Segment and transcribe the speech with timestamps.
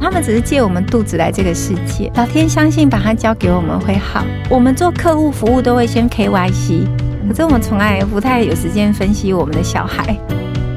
[0.00, 2.10] 他们只是借我们肚子来这个世界。
[2.14, 4.24] 老天相信把它交给我们会好。
[4.48, 6.86] 我们做客户服务都会先 KYC，
[7.28, 10.16] 可是我们从来不太有时间分析我们的小孩。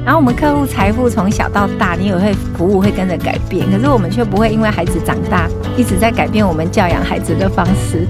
[0.04, 5.48] 然后我们客户财富从小到大，你也会服务会跟着改变，可是我们却不会因为孩子长大
[5.78, 8.06] 一直在改变我们教养孩子的方式。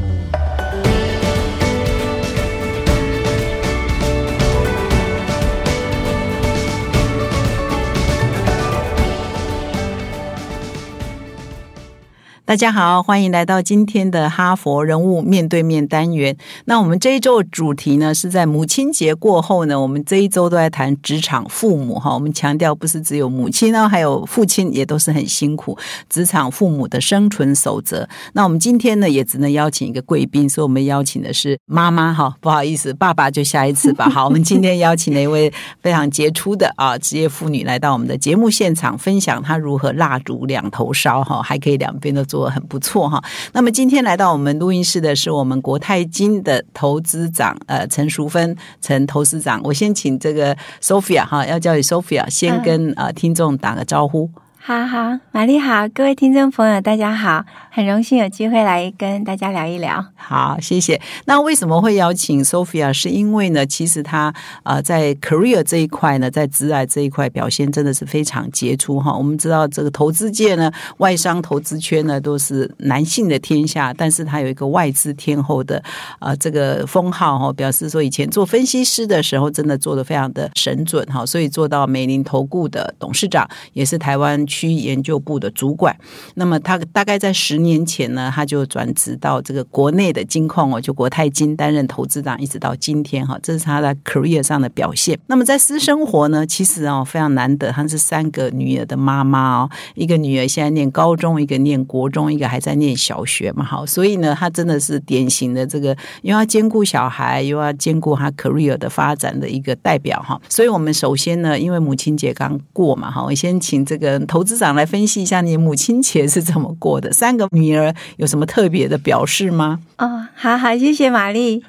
[12.46, 16.36] 大家好，欢迎来到今天的哈佛人物面对面单元。
[16.66, 22.12] 那我们这一周的主题呢，是在母亲节过后呢，我们这一周都在谈职场父母哈。
[22.12, 25.78] 我们强调不是只有母亲呢，还有父亲也都是很辛苦，
[26.10, 28.06] 职场父母的生存守则。
[28.34, 34.06] 那我们今天呢，也只能邀请一个贵宾，所以我们邀请的是妈妈哈，不好意思，爸爸就下一次吧。
[34.10, 35.50] 好，我们今天邀请了一位
[35.80, 42.22] 非常杰出的啊职业妇女来到我们的节目现场，分享她如何蜡烛两头烧哈，还可以两边都。
[42.34, 43.22] 做很不错哈。
[43.52, 49.60] 那么今天来到我们录音室的是我们国泰金的投资长呃陈淑芬陈投资长。
[49.62, 54.28] 我先请这个 Sophia 哈，要叫你 Sophia，先跟呃听众打个招呼。
[54.66, 60.02] 好好，玛丽好，各位听众朋友大家好，很荣幸有机会来跟大家聊一聊。
[60.14, 60.98] 好，谢谢。
[61.26, 62.90] 那为什么会邀请 Sophia？
[62.90, 64.32] 是因为呢，其实她
[64.62, 69.14] 呃在 career 这一块呢，在职癌这一块表现真的是非常杰出哈。
[69.14, 75.84] 我们知道这个投资界呢，外商投资圈呢都是男性的天下，但是她有一个外资天后的
[76.20, 84.42] 呃这个封号哈，表示说以前做分析师的时候真的做的非常的神准哈，所以做到美林投顾的董事长，也是台湾。
[84.54, 85.96] 区研究部的主管，
[86.36, 95.18] 那么他大概在十年前呢，他就转职到这个国内的金控哦，就国泰金担任投资长，一直到今天哈，这是他在 career 上的表现。
[95.26, 110.40] 那么在私生活呢，其实哦非常难得，他是三个女儿的妈妈哦，一个女儿现在念高中，一个念国中，一个还在念小学嘛，好，所以呢，他真的是典型的这个又要兼顾小孩，又要兼顾他 career 的发展的一个代表哈。
[110.48, 114.43] 所以我们首先呢，因为母亲节刚过嘛，哈，我先请这个投。
[114.44, 117.10] 资长来分析一下你母亲节是怎么过的？
[117.12, 119.80] 三个女儿有什么特别的表示吗？
[119.98, 121.62] 哦，好好，谢谢玛丽。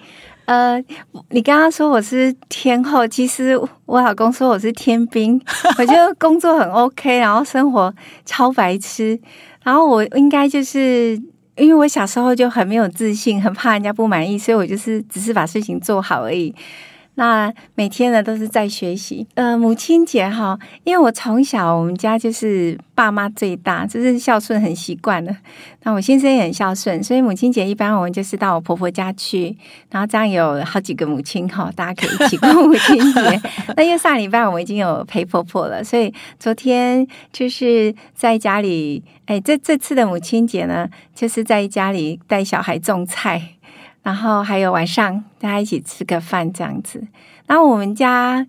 [0.45, 0.79] 呃，
[1.31, 5.41] 你刚刚说我是天后，其实我老公说我是天兵。
[5.79, 7.91] 我觉得工作很 OK，然后生活
[8.25, 9.19] 超白痴。
[9.63, 11.19] 然后我应该就是
[11.57, 16.53] 因为我小时候就很没有自信，很怕人家不满意，所以我就是只是把事情做好而已。
[17.15, 19.25] 那每天呢都是在学习。
[19.35, 25.35] 呃，母亲节哈，因为我从小我们家就是爸妈最大，就是孝顺很习惯了。
[25.83, 29.55] 那我先生也很孝顺，所以母亲节一般我们就是到我婆婆家去，
[29.91, 33.41] 然后这样有好几个母亲哈，大家可以一起过母亲节。
[33.77, 43.54] 那因为上礼拜我们已经有陪婆婆了，所以昨天就是在家里，哎，这这次的母亲节呢，就是在家里带小孩种菜。
[44.05, 47.07] 然后还有晚上大家一起吃个饭这样子，
[47.47, 48.45] 那我们家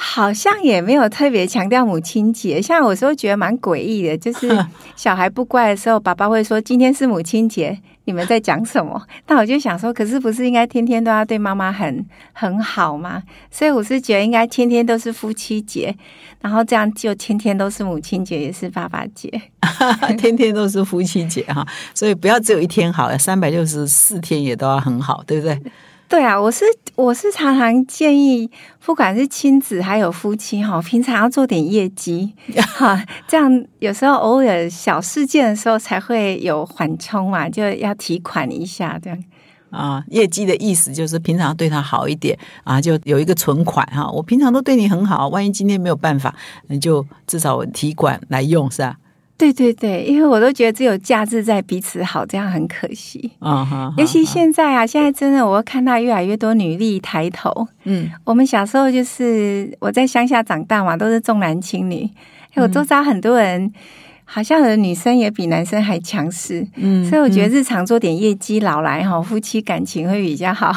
[0.00, 4.48] 好像也没有特别强调母亲节，像有时候觉得蛮诡异的，就是
[4.94, 7.76] 小孩不乖的时候，爸爸会说今天是母亲节。
[8.04, 9.02] 你们在讲什么？
[9.26, 13.22] 那我就想说，可是不是应该天天都要对妈妈很很好吗？
[13.50, 15.94] 所以我是觉得应该天天都是夫妻节，
[16.40, 19.28] 然后这样就天天都是母亲节，也是爸爸节，
[20.16, 21.66] 天天都是夫妻节哈。
[21.92, 25.60] 所以不要只有一天好，三百六十四天也都要很好，对不对？
[26.08, 26.64] 对啊，我是
[26.94, 28.50] 我是常常建议，
[28.84, 32.32] 不管是亲子还有夫妻哈，平常要做点业绩
[32.76, 39.24] 哈，这样有时候偶尔小事件的时候才会有缓冲嘛，就要提款一下这样。
[39.70, 44.10] 啊，业绩的意思就是平常对他好一点啊，就有一个存款哈。
[44.10, 46.34] 我平常都对你很好，万一今天没有办法，
[46.68, 48.96] 你就至少提款来用是吧？
[49.38, 53.94] 对对对，因为我都觉得只有假日在彼此好，这样很可惜啊哈。
[53.96, 57.68] 尤其现在啊，现在真的我看到越来越多女力抬头。
[57.84, 62.10] 嗯，我们小时候就是我在乡下长大嘛，都是重男轻女，
[62.56, 63.72] 我周遭很多人。
[64.30, 70.70] 好像的女生也比男生还强势，嗯，所以我觉得日常做点业绩，老来哈，夫妻感情会比较好。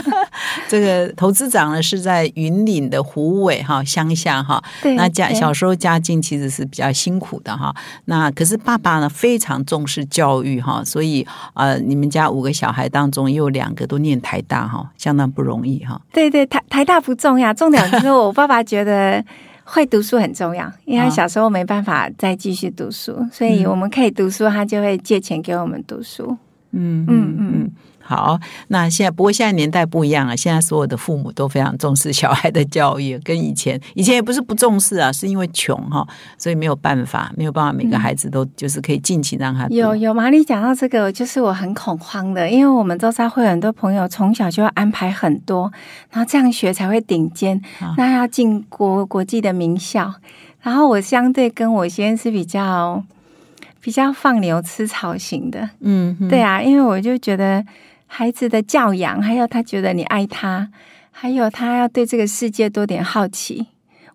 [0.66, 4.62] 这个投资长呢是在云岭的湖尾哈乡下哈，
[4.96, 7.74] 那家小时候家境其实是比较辛苦的哈。
[8.06, 16.00] 那可是爸爸呢非常重视教育哈，所以呃，你们家五个小孩当中有两个都念台大哈，相当不容易哈。
[16.14, 19.22] 对对，台台大不重要，重点是我爸爸觉得。
[19.68, 26.38] 会读书很重要，因为他小时候没办法再继续读书，所以我们可以读书，他就会借钱给我们读书。
[26.70, 27.70] 嗯嗯嗯。
[28.06, 28.38] 好，
[28.68, 36.06] 那现在不过现在年代不一样了，现在所有的父母都非常重视小孩的教育，跟以前以前也不是不重视啊，是因为穷哈，
[36.38, 45.72] 所以没有办法，没有办法每个孩子都就是可以尽情让他有有马丽讲到这个，就是我很恐慌的，因为我们周遭会有很多朋友从小就要安排很多，
[46.10, 47.60] 然后这样学才会顶尖，
[47.96, 50.14] 那要进国国际的名校，
[50.62, 53.02] 然后我相对跟我先生是比较
[53.80, 57.64] 比较放牛吃草型的，嗯，对啊，因为我就觉得。
[58.06, 60.68] 孩子的教养，还有他觉得你爱他，
[61.10, 63.66] 还有他要对这个世界多点好奇。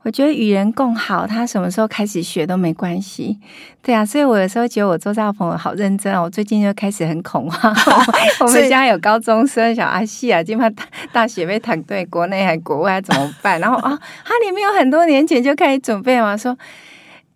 [0.04, 3.38] 我觉得与人共好，他什么时候开始学都没关系。
[3.84, 6.24] 对啊，所以我有时候觉得我周遭的朋友好认真哦。
[6.24, 7.72] 我最近就开始很恐慌。
[8.42, 10.68] 我们家有高中生小阿西啊，今怕
[11.12, 13.60] 大学被谈对国内还国外怎么办？
[13.60, 16.58] 然后啊，他你们有很多年前就开始准备嘛，说。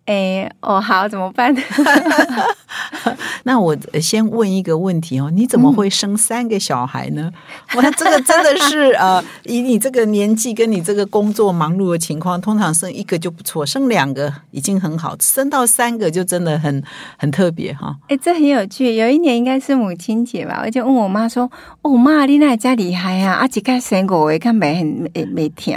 [0.06, 1.54] 哎，哦，好，怎么办？
[3.42, 7.30] 那我先问一个问题哦，你怎么会生三个小孩呢？
[7.74, 16.82] 哇这个真的是呃，以你这个年纪跟你这个工作忙碌的情况，通常生一个就不错，生两个已经很好，生到三个就真的很
[17.16, 17.96] 很特别哈。
[18.08, 18.94] 哎，这很有趣。
[18.96, 21.50] 有一年应该是母亲节吧，我就问我妈说
[21.82, 23.34] ：“哦妈，你那家厉害啊？
[23.34, 25.76] 阿几个生五个，看没很没没听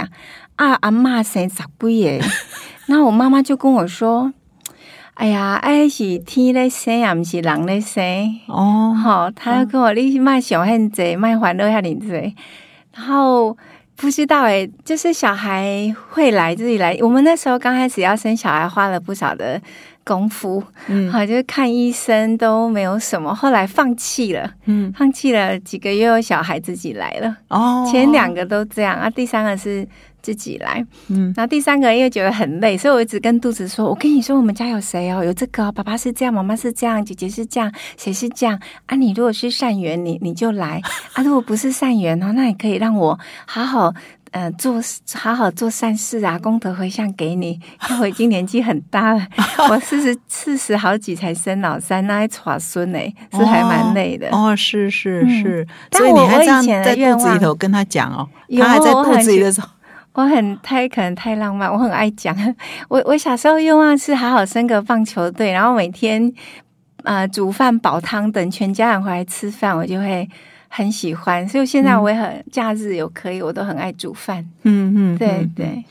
[0.56, 0.78] 啊？
[0.80, 2.24] 阿妈生十几个。”
[2.90, 4.32] 那我妈妈就跟我说
[5.14, 8.02] ：“哎呀，爱是天在生，也不是人在生
[8.48, 8.92] 哦。
[8.92, 12.34] 好，她跟我你卖小很贼，卖欢乐下你贼。
[12.92, 13.56] 然后
[13.94, 16.98] 不知道哎，就是小孩会来自己来。
[17.00, 19.62] 我们那时候刚开始要生小孩，花了不少的
[20.02, 27.36] 功夫，嗯，好，就是看医生都没有什么，后来放弃了，嗯，放弃了几个月，小孩自己来了。
[27.50, 29.86] 哦，前两个都这样啊，第三个是。”
[30.22, 35.24] 自己来，嗯，然后第三个因为觉得很累，所以我一直跟肚子说：“我跟你说，我们家有谁哦？
[35.24, 38.96] 有这个爸爸是这样，妈妈是这样，姐姐是这样，谁是这样啊？
[38.96, 40.80] 你如果是善缘，你你就来
[41.14, 43.92] 啊；如果不是善缘哦，那你可以让我好好
[44.32, 44.80] 呃做
[45.14, 47.58] 好好做善事啊，功德回向给你。
[47.88, 49.26] 因为我已经年纪很大了，
[49.70, 52.98] 我四十四十好几才生老三，那还耍孙呢，
[53.32, 54.54] 是还蛮累的哦。
[54.54, 58.28] 是是是，所以你还这样在肚子里头跟他讲哦，
[58.58, 59.68] 他还在肚子里的时候。
[60.12, 62.36] 我很太可能太浪漫，我很爱讲。
[62.90, 66.32] 我我小时候愿望是好好生个棒球队，然后每天
[67.04, 70.28] 呃煮饭煲汤，等全家人回来吃饭，我就会
[70.68, 71.48] 很喜欢。
[71.48, 74.44] 所以现在我也很假日有可以，我都很爱煮饭。
[74.64, 75.84] 嗯嗯，对对，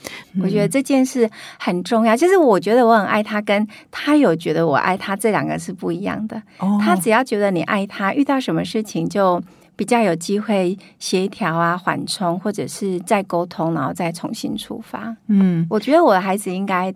[0.43, 1.27] 我觉得这件事
[1.57, 2.15] 很重要。
[2.15, 6.41] 就是我觉得我很爱他，跟他有觉得我爱他，这两个是不一样的。
[6.81, 9.41] 他只要觉得你爱他，遇到什么事情就。
[9.79, 15.15] 比较有机会协调啊，缓冲，或者是再沟通，然后再重新出发。
[15.27, 16.93] 嗯，我觉得我的孩子应该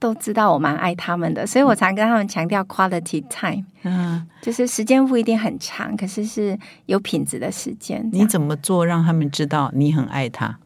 [0.00, 3.64] 都知道我蛮爱他们的，所以我常跟他们强调 quality time。
[3.84, 8.04] 嗯，就是时间不一定很长，可是是有品质的时间。
[8.12, 10.58] 你怎么做让他们知道你很爱他？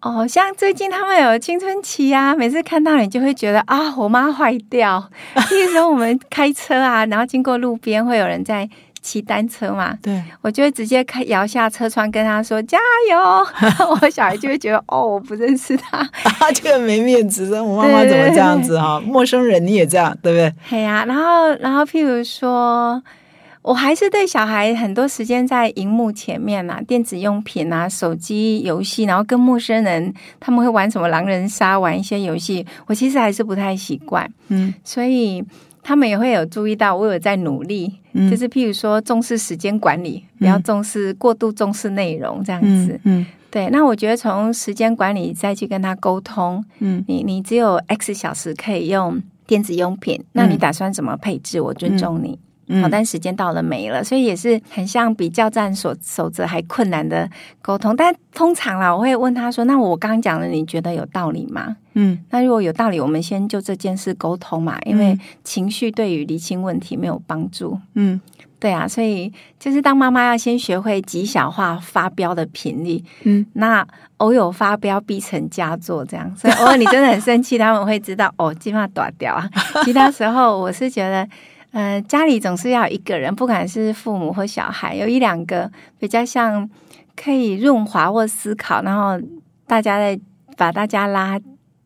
[0.00, 5.10] 哦，像最近他们有青春期啊，每次看到你就会觉得啊，我妈坏掉。
[5.34, 8.66] 那时候我们开车啊，然后经过路边，会有人在。
[9.04, 12.78] 骑单车嘛，对我就会直接开摇下车窗跟他说加
[13.10, 13.18] 油，
[14.00, 18.98] 我小孩就会觉得哦，我不认识他，他 这个没面子，我妈妈怎么这样子哈？
[19.04, 20.52] 陌生人你也这样，对不对？
[20.70, 23.02] 对呀，然后然后譬如说，
[23.60, 35.44] 我还是对小孩很多时间在荧幕前面啊，电子用品啊，手机游戏，然后跟陌生人他们会玩什么狼人杀，玩一些游戏，我其实还是不太习惯，嗯，所以。
[35.84, 38.00] 他们也会有注意到我有在努力，
[38.30, 42.98] 就是譬如说重视时间管理，不要重视过度重视内容这样子。
[43.04, 43.68] 嗯，对。
[43.68, 51.60] 那我觉得从时间管理再去跟他沟通，嗯，你你只有 X 小时可以用电子用品，那你打算怎么配置？
[51.60, 52.38] 我尊重你。
[52.82, 57.28] 好，但时间到了没了，所以也是很像比较战所守则还困难的
[57.60, 57.94] 沟通。
[57.94, 67.78] 但通常啦，我会问他说：“那我刚刚讲的，你觉得有道理吗？”嗯，那如果有道理，我们先就这件事沟通嘛，因为情绪对于理清问题没有帮助。
[67.94, 68.20] 嗯，
[68.58, 73.00] 对啊，所以就是当妈妈要先学会极小化发飙的频率。
[73.22, 76.34] 嗯，那偶有发飙必成佳作，这样。
[76.34, 79.48] 所以偶尔你真的很生气， 他们会知道哦，今晚短掉啊。
[79.84, 81.28] 其他时候，我是觉得。
[81.74, 86.70] 呃，家里总是要一个人，不管是父母或小孩，有一两个比较像
[87.16, 89.20] 可以润滑或思考，然后
[89.66, 90.16] 大家再
[90.56, 91.36] 把大家拉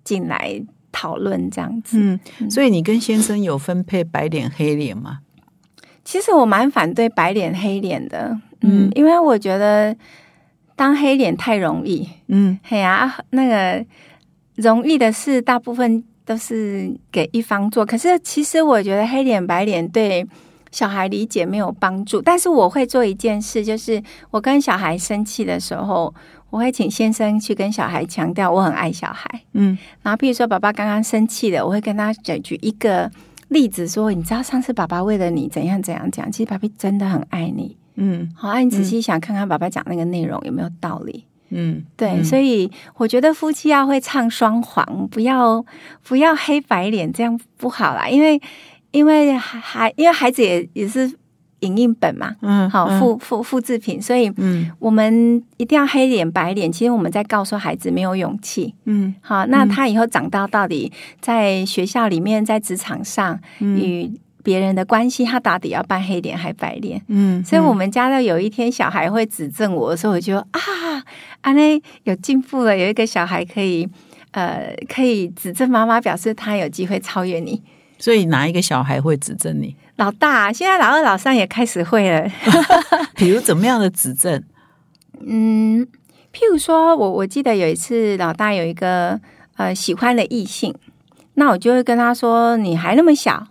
[0.04, 1.98] 进来讨论这样子。
[1.98, 5.20] 嗯，所以你跟先生有分配白脸黑脸吗？
[6.04, 9.96] 其实我蛮反对白脸黑脸的，嗯，因为我觉得
[10.76, 13.82] 当黑脸太容易，嗯，嘿呀，那个
[14.56, 16.04] 容易的事大部分。
[16.28, 20.26] 都是给一方做，可是其实我觉得黑脸白脸对
[20.70, 22.20] 小孩理解没有帮助。
[22.20, 26.14] 但是我会做一件事，就是我跟小孩生气的时候，
[26.50, 29.26] 我会请先生去跟小孩强调我很爱小孩。
[29.54, 33.10] 嗯然后，比如说爸爸刚刚生气了，我会跟他举举一个
[33.48, 37.74] 例子说，你知道上次爸爸为了你怎样怎样讲，其实爸爸真的很爱你。
[37.94, 41.24] 嗯好，那你仔细想看看爸爸讲那个内容有没有道理？
[41.50, 45.64] 嗯，对，嗯所以我觉得夫妻要会唱双簧，不要
[46.02, 48.08] 不要黑白脸，这样不好啦。
[48.08, 48.40] 因为
[48.90, 51.10] 因为孩因为孩子也也是
[51.60, 56.70] 影印本嘛，嗯好复复复制品，所以嗯我们一定要黑脸白脸。
[56.70, 58.74] 其实我们在告诉孩子没有勇气。
[58.84, 64.10] 嗯好，那他以后长大到底在学校里面，在职场上与
[64.48, 66.98] 别人的关系，他到底要扮黑脸还白脸？
[67.08, 70.58] 嗯，所以，我们家的有一天小孩会指正我的时候，我就啊，
[71.42, 73.86] 安内有进步了，有一个小孩可以
[74.30, 77.62] 呃可以指正妈妈，表示他有机会超越你。
[77.98, 79.76] 所以哪一个小孩会指正你？
[79.96, 82.26] 老大，现在老二、老三也开始会了。
[83.16, 84.42] 比如怎么样的指正？
[85.26, 85.86] 嗯，
[86.32, 89.20] 譬如说我我记得有一次，老大有一个
[89.56, 90.74] 呃喜欢的异性，
[91.34, 93.46] 那我就会跟他说：“你还那么小。”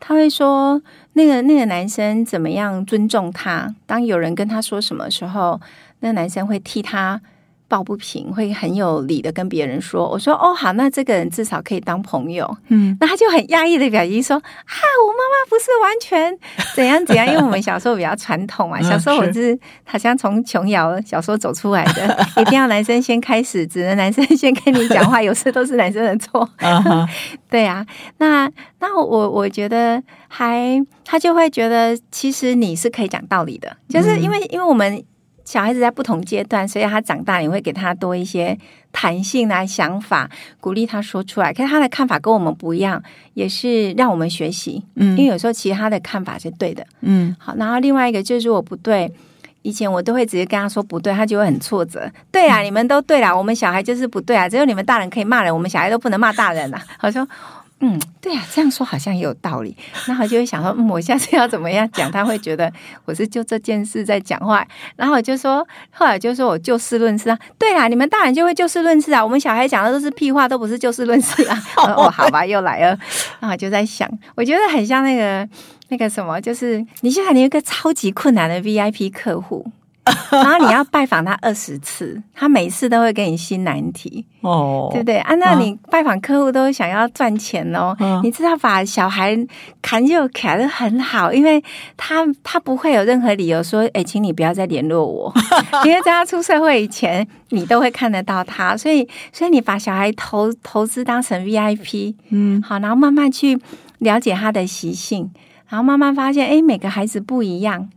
[0.00, 0.80] 他会说
[1.14, 3.74] ：“那个那个男生怎么样尊重他？
[3.86, 5.60] 当有人跟他说什么时候，
[6.00, 7.20] 那个男生会替他
[7.68, 14.42] 抱不平，会很有理的跟别人说。”我说：“哦，好，那这个人至少可以当朋友。”嗯那他就很压抑的表情说：“啊，
[15.06, 16.36] 我妈妈不是完全
[16.74, 26.48] 怎样怎样，因为我们小时候比较传统嘛，嗯小时候我是好像从琼瑶小说走出来的， 一定要男生先开始，只能男生先跟你讲话，有事都是男生的错。
[27.50, 27.86] 对啊，
[28.18, 35.02] 那那我我觉得还他就会觉得，其实你是可以讲道理的，就是因为、因为我们
[35.48, 38.54] 小孩子在不同阶段，所以他长大你会给他多一些
[38.92, 40.28] 弹性啊想法，
[40.60, 41.54] 鼓励他说出来。
[41.54, 43.02] 可是他的看法跟我们不一样，
[43.32, 44.84] 也是让我们学习。
[44.96, 46.86] 嗯因为嗯有时候其实他的看法是对的。
[47.00, 49.10] 嗯好，然后另外一个就是我不对。
[49.62, 52.08] 以前我都会直接跟他说不对，他就会很挫折。
[52.30, 56.80] 对啊，你们都对啦，我们小孩就是不对啊，只有你们大人可以骂人，我们小孩都不能骂大人啊。
[57.00, 57.26] 我说，
[57.80, 59.76] 嗯，对啊，这样说好像也有道理。
[60.06, 62.72] 然后我就会想说，嗯，我下次要怎么样讲，他会觉得
[63.04, 64.66] 我是就这件事在讲话。
[64.96, 67.38] 然后我就说，后来就说我就事论事啊。
[67.56, 71.62] 对啦，你们大人就会就事论事啊，我们小孩讲的都是屁话，都不是就事论事啊。
[71.76, 72.98] 哦，好吧，又来了。
[73.38, 75.48] 然后就在想，我觉得很像那个
[75.88, 79.64] 那个什么，就是你现在你有一个超级困难的 VIP 客户。
[80.30, 85.34] 然后你要拜访他二十次，他每次都会给你新难题，哦，对不对啊？
[85.36, 89.36] 那你拜访客户都想要赚钱哦，嗯你知道把小孩
[89.82, 91.62] 砍就砍的很好，因为
[91.96, 95.32] 他他不会有任何理由说，哎，请你不要再联络我，
[95.84, 103.58] 因为在他出社会以前，你都会看得到他，所以所以你把小孩投投资当成 VIP，嗯好，然后慢慢去
[103.98, 105.30] 了解他的习性，
[105.68, 107.88] 然后慢慢发现，哎，每个孩子不一样。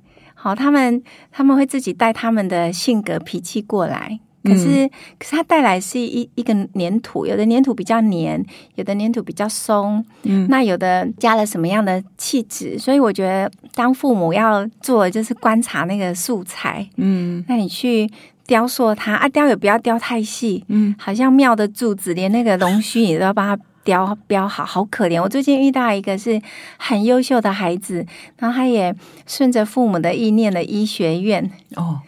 [0.42, 8.44] 好，他们他们会自己带他们的性格脾气过来，可是、可是他带来是一一个粘土，有的粘土比较黏，
[8.74, 10.48] 有的粘土比较松，嗯。
[10.50, 17.46] 那有的加了什么样的气质，所以我觉得当父母要做的就是观察那个素材，嗯。
[17.48, 18.10] 那你去
[18.48, 20.96] 雕塑它啊，雕也不要雕太细，嗯。
[20.98, 25.22] 好像庙的柱子，连那个龙须你都要帮他雕雕好，好可怜。
[25.22, 26.42] 我最近遇到一个是
[26.78, 28.06] 很优秀的孩子，
[28.38, 28.96] 然后他也
[29.26, 32.02] 顺着父母的意念的医学院，哦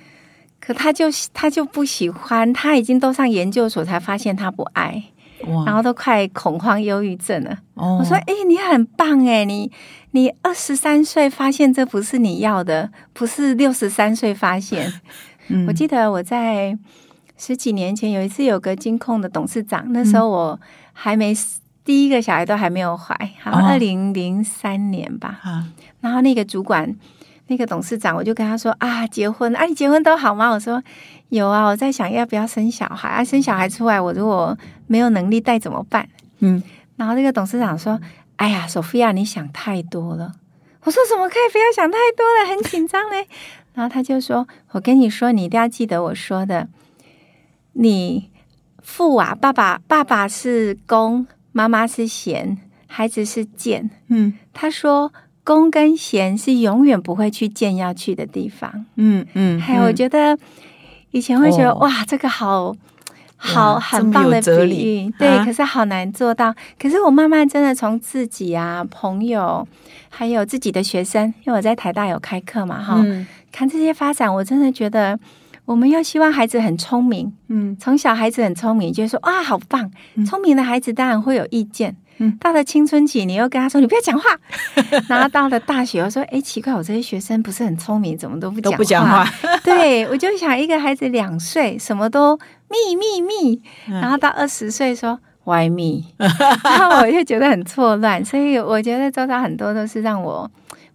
[0.60, 5.04] 可他就他就不喜欢，他已经都上研究所才发现他不爱，
[5.48, 7.58] 哇，然后都快恐慌忧郁症了。
[7.74, 9.70] 哦我说：“哎、你很棒哎，你
[10.12, 15.02] 你二十三岁发现这不是你要的，不是六十三岁发现。
[15.50, 16.78] 嗯我记得我在
[17.38, 20.58] 十几年前有一次有个金控的董事长，那时候我
[20.94, 21.34] 还没、
[21.84, 25.40] 第一个小孩都还没有怀，好二零零三年吧。
[25.44, 25.68] 啊
[26.02, 26.96] 然后那个主管。
[27.48, 30.50] 那个董事长，我就跟他说啊，结婚啊，你结婚都好吗？
[30.50, 30.82] 我说
[31.28, 36.08] 有啊，我在想要不要生小孩啊，生小孩出来，我如果没有能力带怎么办？
[36.40, 36.64] 嗯
[36.96, 38.00] 然后那个董事长说
[38.38, 40.32] ：“哎呀，索菲亚，你想太多了。”
[40.84, 42.50] 我说：“怎么可以不要想太多了？
[42.50, 43.28] 很紧张嘞。
[43.76, 46.70] ”然后他就说：“我跟你说，你一定要记得我说的。
[47.74, 48.30] 你
[48.82, 52.58] 父啊，爸爸，爸爸是公，妈妈是贤，
[52.88, 53.90] 孩子是贱。
[54.10, 55.14] 嗯他说，
[55.46, 58.86] 公跟贤是永远不会去见要去的地方。
[58.96, 60.38] 嗯嗯，还有，我觉得
[61.12, 62.76] 以前会觉得、哦哇，这个好
[63.38, 66.54] 好很棒的比喻，对，啊可是好难做到。
[66.78, 69.68] 可是我慢慢真的从自己啊、朋友，
[70.10, 75.20] 还有自己的学生，因为我在台大有开课嘛，哈、嗯看这些发展，我真的觉得。
[75.66, 79.90] 我们又希望孩子很聪明，嗯从小孩子很聪明，就是说啊，好棒！
[80.26, 84.30] 聪明的孩子当然会有意见，嗯，到了青春期，你又跟他说你不要讲话，
[85.08, 89.26] 然后到了大学，我说哎，奇怪，我这些学生不是很聪明，怎么都不都不讲话？
[89.64, 92.38] 对，我就想一个孩子两岁，什么都
[92.70, 96.04] 秘密密，然后到二十岁说 Why me？
[96.18, 100.52] 然后我就觉得很错乱，所以我觉得周遭很多都是让我。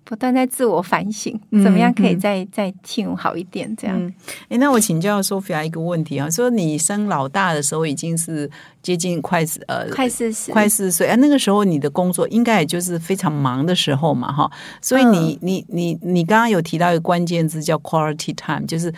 [0.08, 3.76] 不断在自我反省，怎么样可以再再进入好一点？
[3.76, 4.12] 这样。
[4.48, 8.50] 哎，那我请教 Sophia 一个问题啊，说你生老大的时候已经是
[8.82, 14.50] 接近快呃快四十快四十岁，哎，那个时候你的工作应该也就是非常忙的时候嘛，哈。
[14.80, 18.90] 所以你你你你刚刚有提到一个关键字叫 quality time，就是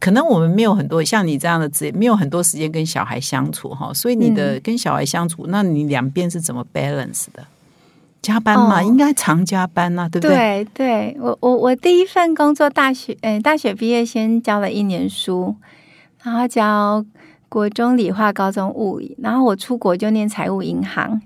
[0.00, 3.94] 可能我们没有很多像你这样的职业，没有很多时间跟小孩相处哈。
[3.94, 7.46] 所以你的跟小孩相处，那你两边是怎么 balance 的？
[8.26, 10.64] 加班嘛，应该常加班呐，对不对？
[10.74, 15.54] 对，对我我我第一份工作，大学嗯，大学毕业先教了一年书，
[16.24, 17.04] 然后教
[17.48, 21.22] 国中理化、高中物理，然后我出国就念财务银行，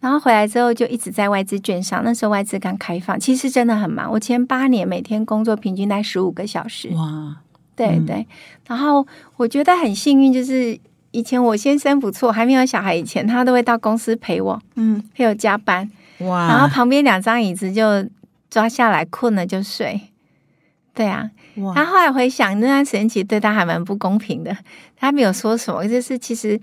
[0.00, 2.02] 然后回来之后就一直在外资券商。
[2.04, 4.12] 那时候外资刚开放，其实真的很忙。
[4.12, 6.90] 我前八年每天工作平均在十五个小时。
[6.90, 7.36] 哇，
[7.74, 8.26] 对对。
[8.68, 9.06] 然后
[9.38, 10.78] 我觉得很幸运，就是
[11.12, 15.90] 以前我先生不错，还没有小孩以前，他都会到公司陪我，嗯，陪我加班。
[16.18, 16.48] 哇！
[16.48, 18.08] 然后旁边两张椅子就
[18.50, 20.00] 抓下来，困了就睡。
[20.94, 21.74] 对啊，哇！
[21.74, 24.56] 他后来回想那段时间，其实对他还蛮不公平的。
[24.96, 26.58] 他没有说什么，就是其实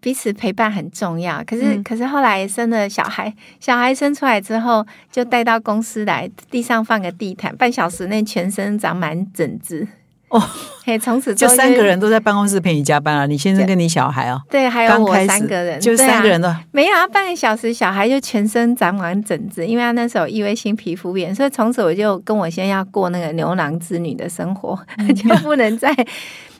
[0.00, 1.42] 彼此陪伴很重要。
[1.44, 9.86] 可是，可是后来生了小孩，小孩生出来之后，就带到公司来，地上放个地毯，半小时内全身长满疹子。
[10.28, 10.42] 哦，
[10.84, 13.26] 嘿，从此就三个人都在办公室陪你加班了。
[13.26, 24.78] 你先生跟你小孩哦，对，还有我三个人，就三个人的，没有啊，半个小时，小孩就全身长满疹子，因为他那时候异位性皮肤炎，所以从此我就跟我先要过那个牛郎织女的生活，
[25.16, 25.94] 就不能再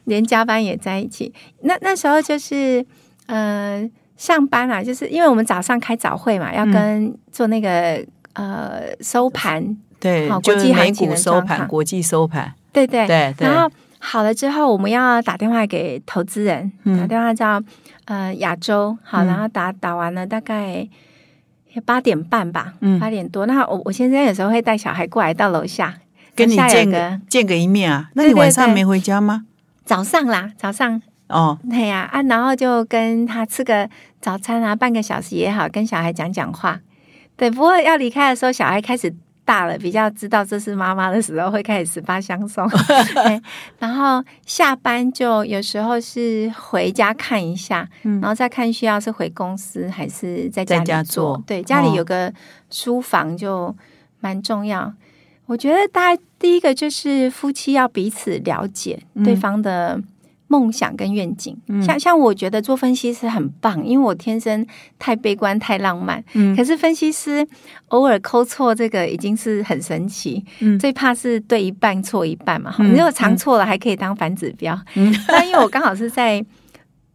[0.05, 1.33] 连加班也在一起。
[1.63, 2.85] 那那时候就是
[3.27, 12.55] 呃上班啊，就是因为我们早上开早会嘛，要跟做那个呃收盘，对，国际美股收盘，国际收盘。
[12.87, 17.61] 对对对，然后好了之后，我们要打电话给投资人，打电话叫
[18.05, 20.87] 呃亚洲，好，然后打打完了大概
[21.85, 23.47] 八点半吧，八点多。
[23.47, 25.95] 那我我现在有时候会带小孩过来到楼下
[26.35, 28.09] 跟你见个见个一面啊。
[28.15, 29.45] 那你晚上没回家吗？
[29.85, 33.89] 早上啦，早上哦，对呀啊，然后就跟他吃个
[34.21, 36.81] 早餐啊，半个小时也好，跟小孩讲讲话。
[37.37, 39.13] 对，不过要离开的时候，小孩开始。
[39.49, 42.69] 大了，比较知道这是妈妈的时候，会开始十八相送。
[43.81, 51.43] 然后下班就有时候是回家看一下，然后再看需要是回公司还是在家里做。
[51.47, 52.31] 对，家里有个
[52.71, 53.75] 书房就
[54.21, 54.93] 蛮重要。
[55.47, 59.99] 我觉得大家第一个就是夫妻要彼此了解对方的。
[60.51, 64.67] 梦想跟愿景，像像我觉得做分析师很棒，因为我天生
[64.99, 66.25] 太悲观太浪漫。
[66.33, 67.47] 嗯，可是分析师
[67.89, 70.43] 偶尔抠错，这个已经是很神奇。
[70.61, 72.75] 嗯，最怕是对一半错一半嘛。
[72.79, 74.79] 你如果常错了，还可以当反指标。
[74.95, 76.43] 嗯，那因为我刚好是在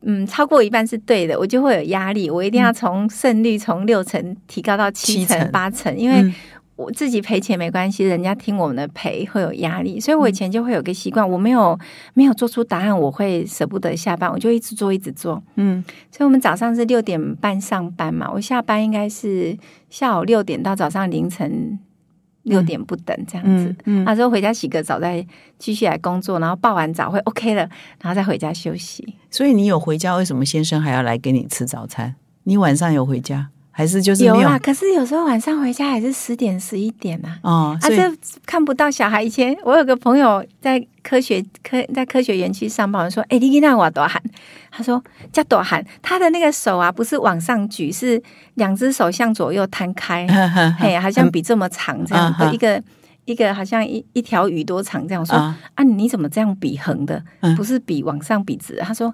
[0.01, 6.33] 嗯超过一半是对的，我就会有压力，我一定要从胜率从六成提高到七成八成，因为。
[6.75, 11.77] 我自己赔钱没关系，人家听我们的赔会有压力，所以我以前就会有个习惯，我没有
[12.15, 15.41] 没有做出答案，我会舍不得下班，我就一直做一直做。
[15.55, 19.55] 嗯，所以我们早上是六点半上班嘛，我下班应该是
[19.89, 21.77] 下午六点到早上凌晨
[22.41, 23.75] 六点不等这样子。
[23.85, 25.25] 嗯，那之后回家洗个澡，再
[25.59, 27.61] 继续来工作，然后报完早会 OK 了，
[28.01, 29.15] 然后再回家休息。
[29.29, 32.15] 所以你有回家，为什么先生还要来给你吃早餐？
[32.45, 33.51] 你晚上有回家？
[33.75, 37.39] 还是就是有啦，可是有时候晚上回家还是十点十一点呐。
[37.41, 37.95] 哦，啊，这
[38.45, 39.23] 看不到小孩。
[39.23, 44.21] 以前我有个朋友在科学科在科学园区上班，说：“哎，你给那我多喊。”
[44.69, 48.21] 他说：“叫多喊。”他的那个手啊，不是往上举，是
[48.53, 50.27] 两只手向左右摊开，
[50.77, 52.53] 嘿，好像比这么长这样。
[52.53, 52.79] 一个
[53.25, 55.25] 一个好像一一条鱼多长这样。
[55.25, 55.35] 说
[55.73, 57.19] ：“啊，你怎么这样比横的？
[57.57, 59.11] 不是比往上比直？”他说。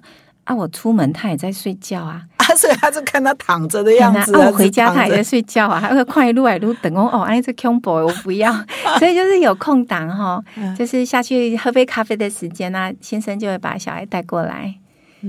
[0.50, 0.54] 啊！
[0.54, 2.20] 我出门他也在睡觉啊！
[2.38, 4.34] 啊，所以他就看他躺着的样子。
[4.34, 5.78] 啊，我回家他也在睡觉啊！
[5.80, 7.22] 他会快路来路等我哦！
[7.22, 8.52] 哎，这 combo 我不要，
[8.98, 10.42] 所以就是有空档哈，
[10.76, 14.74] 就是下去喝杯咖啡的时间啊，先生就会把小孩带过来。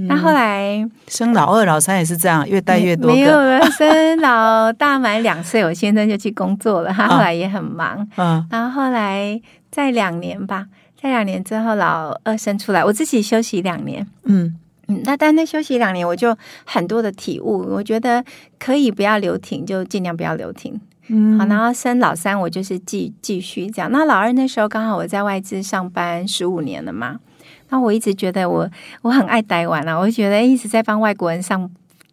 [0.08, 3.12] 那后来生老二、老三也是这样，越带越多。
[3.12, 6.92] 没有了，生老大满两岁，我先生就去工作了。
[6.92, 8.08] 他后来也很忙。
[8.16, 10.66] 嗯，然后后来在两年吧，
[11.00, 14.08] 在两年之后，老二生出来，我自己休息两年。
[14.24, 14.56] 嗯。
[15.04, 17.66] 那但那休息两年，我就很多的体悟。
[17.70, 18.24] 我觉得
[18.60, 20.80] 可以不要留停，就尽量不要留停。
[21.08, 23.92] 嗯，好，然后生老三，我就是继继续这样。
[23.92, 27.20] 那老二那时候刚好我在外资上班十五年了嘛，
[27.70, 28.70] 那我一直觉得我
[29.02, 31.70] 我很爱台湾啊，我就觉得一直在帮外国人上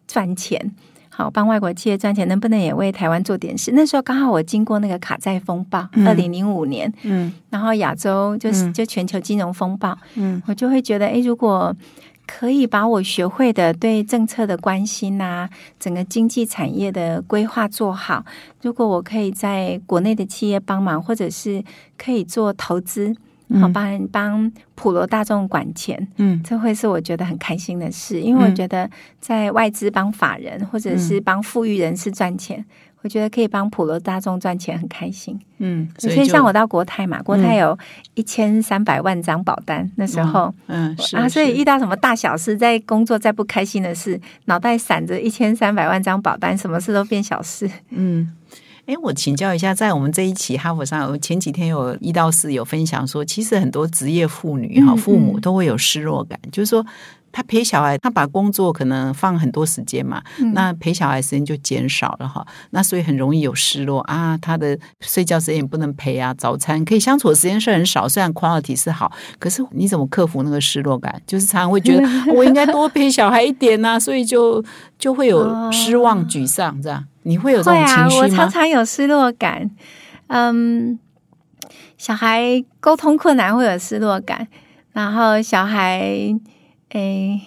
[0.07, 0.71] 赚钱。
[1.11, 3.73] 好帮外国企业赚钱，能不能也为台湾做点事？
[3.73, 11.75] 那时候刚好我经过那个卡债风暴，二零零五年，嗯然后亚洲就是嗯就全球金融风暴，嗯我就会觉得，诶，如果
[12.31, 18.23] 可以把我学会的对政策的关心啊，整个经济产业的规划做好，
[18.61, 21.63] 如果我可以在国内的企业帮忙，或者是
[21.97, 23.11] 可以做投资，
[23.59, 26.39] 好嗯帮人帮普罗大众管钱，嗯。
[26.43, 28.55] 这会是我觉得很开心的事，因为我嗯。
[28.55, 28.87] 觉得
[29.19, 32.63] 在外资帮法人或者是帮富裕人士赚钱，
[33.01, 35.39] 我觉得可以帮普罗大众赚钱，很开心。
[35.59, 37.77] 嗯，所以像我到国泰嘛，国泰有
[38.13, 40.53] 一千三百万张保单，那时候。
[40.67, 47.69] 嗯是啊，所以遇到什么大小事，在工作再不开心的事，脑袋闪着一千三百万张保单，什么事都变小事。
[47.89, 48.33] 嗯。
[48.85, 56.83] 哎，我请教一下，在我们这一期哈佛上，我前几天有一到四有分享说，其实很多职业妇女哈，嗯父母嗯都会有失落感，就是说
[57.31, 71.21] 他陪小孩，他把工作可能放很多时间嘛，嗯那陪小孩时间就减少了哈，那所以很容易有失落啊，他的睡觉时间也不能陪啊，早餐可以相处的时间是很少，虽然 quality 是好，可是你怎么克服那个失落感？
[71.25, 74.63] 就是常常会觉得 我应该多陪小孩一点呐、所以就
[74.97, 77.05] 就会有失望、沮丧这样。
[77.23, 78.23] 你会有这种情绪吗？
[78.23, 79.69] 我常常有失落感。
[80.27, 80.97] 嗯，
[81.97, 84.47] 小孩沟通困难会有失落感，
[84.93, 86.09] 然后小孩，
[86.89, 87.41] 诶。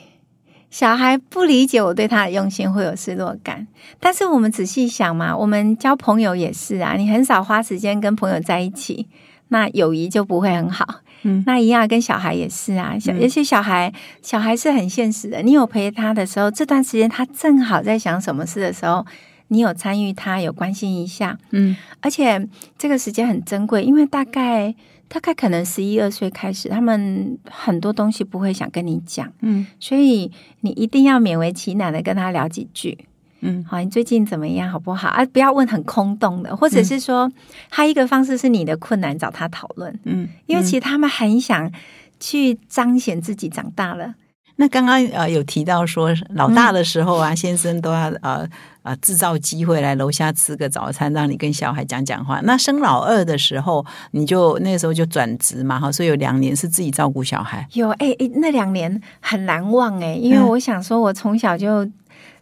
[0.70, 3.66] 小孩不理解我对他的用心，会有失落感。
[4.00, 9.07] 但是我们仔细想嘛，我们交朋友也是啊，你很少花时间跟朋友在一起，
[9.48, 11.00] 那友谊就不会很好。
[11.24, 15.42] 嗯那一样跟小孩也是啊，小嗯而且小孩小孩是很现实的。
[15.42, 19.05] 你有陪他的时候，这段时间他正好在想什么事的时候，
[19.48, 24.74] 你有参与他，有关心一下，嗯而且这个时间很珍贵，因为大概
[25.12, 32.96] 大概可能十一二岁开始，他们很多东西不会想跟你讲，嗯所以你一定要勉为其难的跟他聊几句。
[33.44, 34.70] 嗯好，你最近怎么样？
[34.70, 35.09] 好不好？
[35.09, 37.31] 啊，不要问很空洞的，或者是说，
[37.68, 41.70] 他一个方式是你的困难找他讨论，嗯，因为其实他们很想
[42.18, 44.14] 去彰显自己长大了。
[44.57, 48.47] 那刚刚呃有提到说，老大的时候嗯啊，先生都要呃
[48.83, 52.41] 呃制造机会来楼下吃个早餐，让你跟小孩讲讲话。
[52.45, 57.67] 那生老二的时候，你就那时候就转职嘛，哈，所以有两年是自己照顾小孩。
[57.73, 61.88] 有哎哎，那两年很难忘哎，因为嗯我想说，我从小就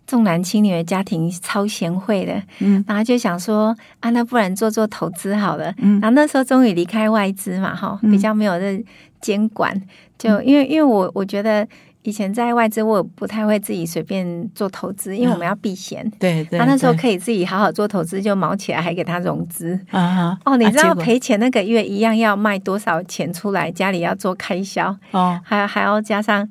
[0.06, 5.72] 重男轻女的家庭，超贤惠的，嗯然后就想说啊，那不然做做投资好了。
[5.78, 8.84] 嗯然后那时候终于离开外资嘛，哈，嗯比较没有这
[9.20, 9.80] 监管，
[10.18, 11.66] 就因为因为我我觉得
[12.02, 16.10] 以前在外资，我不太会自己随便做投资，因为我们要避险。
[16.18, 19.78] 对对，他那时候可以自己好好做投资，就毛起来，还给他融资。
[19.90, 26.48] 啊哈哦，你知道赔钱那个月一样要卖多少钱出来，家里要做开销，哦，还还要加上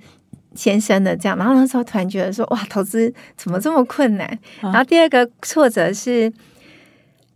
[0.53, 1.38] 先生的这样。
[1.38, 4.27] 然后那时候突然觉得说，哇，投资怎么这么困难？
[4.62, 6.31] 啊然后第二个挫折是。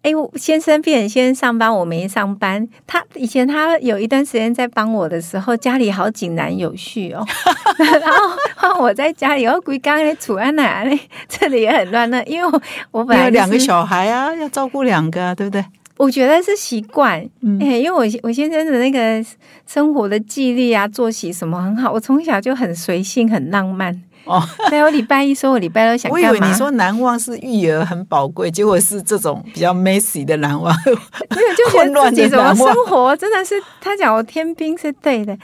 [0.04, 2.68] 哎，我先生变成先上班，我没上班。
[2.86, 7.26] 他以前他有一段时间在帮我的时候，家里好井然有序哦。
[7.80, 8.18] 然后
[8.56, 12.10] 换我在家里，我归刚才楚安奶奶这里也很乱。
[12.10, 12.62] 呢因为我
[12.92, 15.64] 我本来、就是、你有两个小孩啊，要照顾两个啊，对不对？
[15.96, 19.26] 我觉得是习惯，嗯哎、因为我我先生的那个
[19.66, 24.04] 生活的纪律啊、作息什么很好，我从小就很随性、很浪漫。
[24.26, 30.74] 哦， 对我礼拜一说我礼拜六想我以，为你说难忘是育儿很宝贵，结果是这种比较 messy 的难忘。
[30.86, 35.38] 没有就觉混乱的得自己怎么生活真的是他讲我天兵是对的。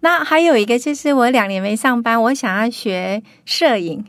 [0.00, 4.04] 那还有一个就是我两年没上班，我想要学摄影，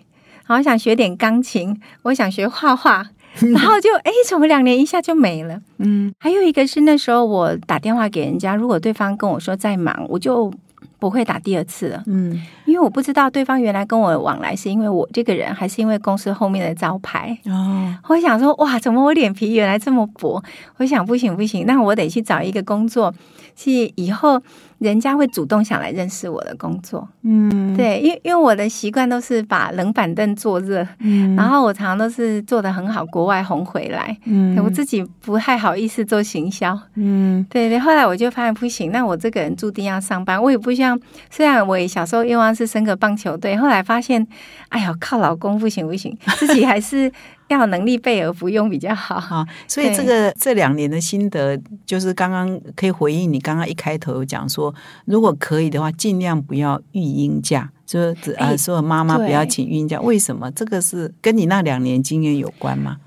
[0.45, 3.03] 然后想学点钢琴，我想学画画，
[3.53, 5.59] 然后就哎，怎么两年一下就没了？
[5.79, 10.51] 嗯还有一个是那时候我打电话给人家，如果对方跟我说在忙，我就
[10.99, 17.37] 不会打第二次了，嗯因为我不知道对方原来跟我往来是因为我这个人，还是因为公司后面的招牌。
[17.45, 20.43] 哦我想说，哇，怎么我脸皮原来这么薄？
[20.77, 23.13] 我想不行不行，那我得去找一个工作，
[23.55, 24.41] 是以后
[24.79, 27.07] 人家会主动想来认识我的工作。
[27.23, 34.17] 嗯对，因为因为我的习惯都是把冷板凳坐热，嗯然后我常常都是做的很好，国外红回来。
[34.25, 37.79] 嗯我自己不太好意思做行销，嗯对对。
[37.79, 40.41] 后来我就发现不行，那我这个人注定要上班。
[40.41, 44.25] 我也不像，虽然我也小时候愿望是升个棒球队，后来发现，
[44.69, 47.11] 哎呀，靠老公不行不行，自己还是
[47.47, 49.15] 要能力备而不用比较好。
[49.15, 54.73] 啊，所以这个这两年的心得，就是刚刚可以回应你刚刚一开头讲说，
[55.05, 59.99] 如果可以的话，尽量不要育婴假，就是指呃，哎所有妈妈不要请育婴假。
[60.01, 60.51] 为什么？
[60.51, 62.97] 这个是跟你那两年经验有关吗？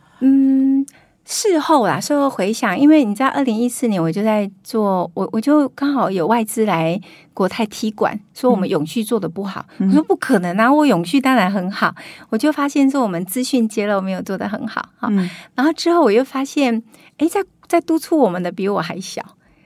[1.31, 7.01] 嗯，事后啦，事后回想，因为你知道二零一四年我就在做，我我就刚好有外资来
[7.33, 11.95] 国泰踢馆，说我们永续做的不好，我说不可能啊，我永续当然很好，
[12.31, 15.09] 我就发现说我们资讯揭露没有做的很好哈，
[15.55, 16.83] 然后之后我又发现，
[17.19, 19.23] 哎，在在督促我们的比我还小。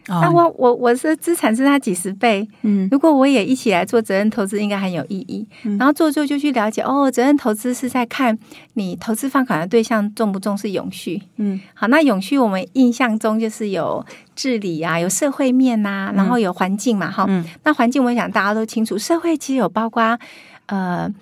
[0.09, 5.47] 那我我我是资产是他几十倍，嗯，如果我也一起来做责任投资，应该很有意义。
[5.79, 8.39] 然后做做就去了解，哦，责任投资是在看
[8.75, 14.05] 你投资放款的对象重不重视永续，嗯，好，那永续我们印象中就是有
[14.37, 17.27] 治理啊，有社会面呐，然后有环境嘛，哈，
[17.65, 20.19] 那环境我想大家都清楚，社会其实有包括
[20.67, 21.13] 呃。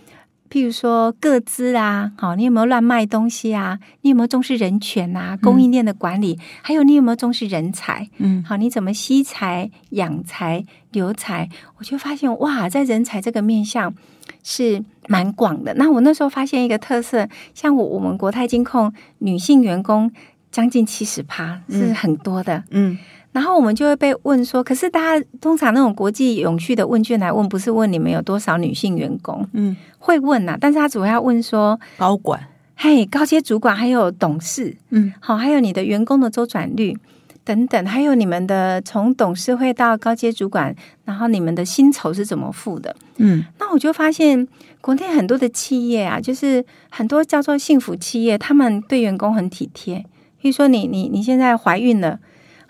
[0.53, 3.79] 譬如说，各资啊，好，你有没有乱卖东西啊？
[4.03, 5.35] 你有没有重视人权啊？
[5.39, 8.07] 供应链的管理，还有你有没有重视人才？
[8.19, 11.49] 嗯，好，你怎么吸财、养财、留财？
[11.79, 13.95] 我就发现，哇，在人才这个面向
[14.43, 15.73] 是蛮广的。
[15.79, 20.13] 那我那时候发现一个特色，像我我们国泰金控女性员工
[20.51, 22.63] 将近七十趴，是很多的。
[22.69, 22.99] 嗯。
[23.33, 32.39] 然后我们就会被问说，可是大家通常那种国际永续的问卷来问，不是问你们有多少女性员工，嗯，会问呐，但是他主要问说高管，
[32.77, 36.95] 嘿，高阶主管还有董事，嗯，好，还有你的员工的周转率
[37.43, 44.47] 等等，还有你们的从董事会到高阶主管，然后你们的薪酬是怎么付的，嗯，那我就发现
[44.83, 50.05] 国内很多的企业啊，就是很多叫做幸福企业，他们对员工很体贴，
[50.39, 52.19] 比如说你你你现在怀孕了。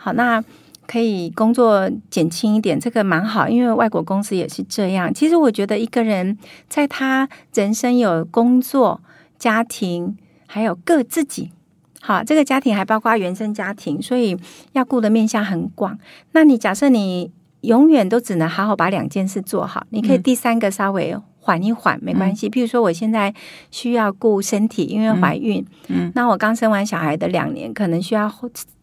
[0.04, 0.42] 好，那
[0.84, 5.14] 可以工作减轻一点，这个蛮好，因为外国公司也是这样。
[5.14, 6.36] 其实我觉得一个人
[6.68, 9.00] 在他人生有工作、
[9.38, 10.16] 家庭，
[10.48, 11.52] 还有各自己，
[12.00, 14.36] 好，这个家庭还包括原生家庭，所以
[14.72, 15.96] 要顾的面向很广。
[16.32, 17.30] 那你假设你
[17.62, 21.16] 永远都只能好好把两件事做好，你可以第三个稍微。
[21.44, 23.34] 缓一缓没关系，譬如说我现在
[23.72, 28.32] 需要顾身体，因为怀孕，嗯，那我刚生完小孩的两年，可能需要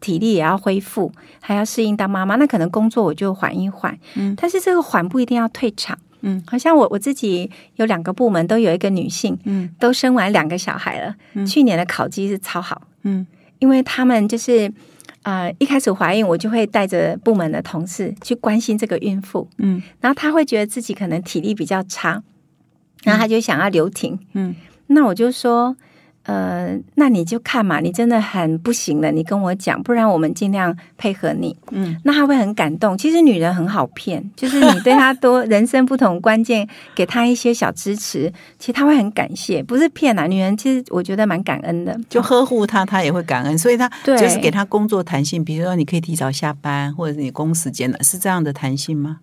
[0.01, 11.15] 体力也要恢复，还要适应当妈妈，那可能工作我就缓一缓，嗯，但是这个缓不一定要退场，嗯，好像我我自己有两个部门都有一个女性，嗯，都生完两个小孩了，
[11.45, 13.25] 去年的考绩是超好，嗯，
[13.59, 14.69] 因为他们就是
[15.29, 22.23] 呃一开始怀孕，我就会带着部门的同事去关心这个孕妇，嗯，然后她会觉得自己可能体力比较差。
[23.03, 24.55] 然后她就想要留停，嗯，
[24.87, 25.75] 那我就说，
[26.29, 32.95] 呃，那你就看嘛，你真的很不行了，你跟我讲，不然我们尽量配合你，嗯，那他会很感动。
[32.95, 40.27] 其实女人很好骗， 就是你对她多人生不同关键，给她一些小支持，其实她会很感谢，不是骗啊。
[40.27, 49.17] 女人其实我觉得蛮感恩的，就呵护她，她也会感恩，所以她就是给她工作弹性，比如说你可以提早下班，或者是你工时间的，是这样的弹性吗？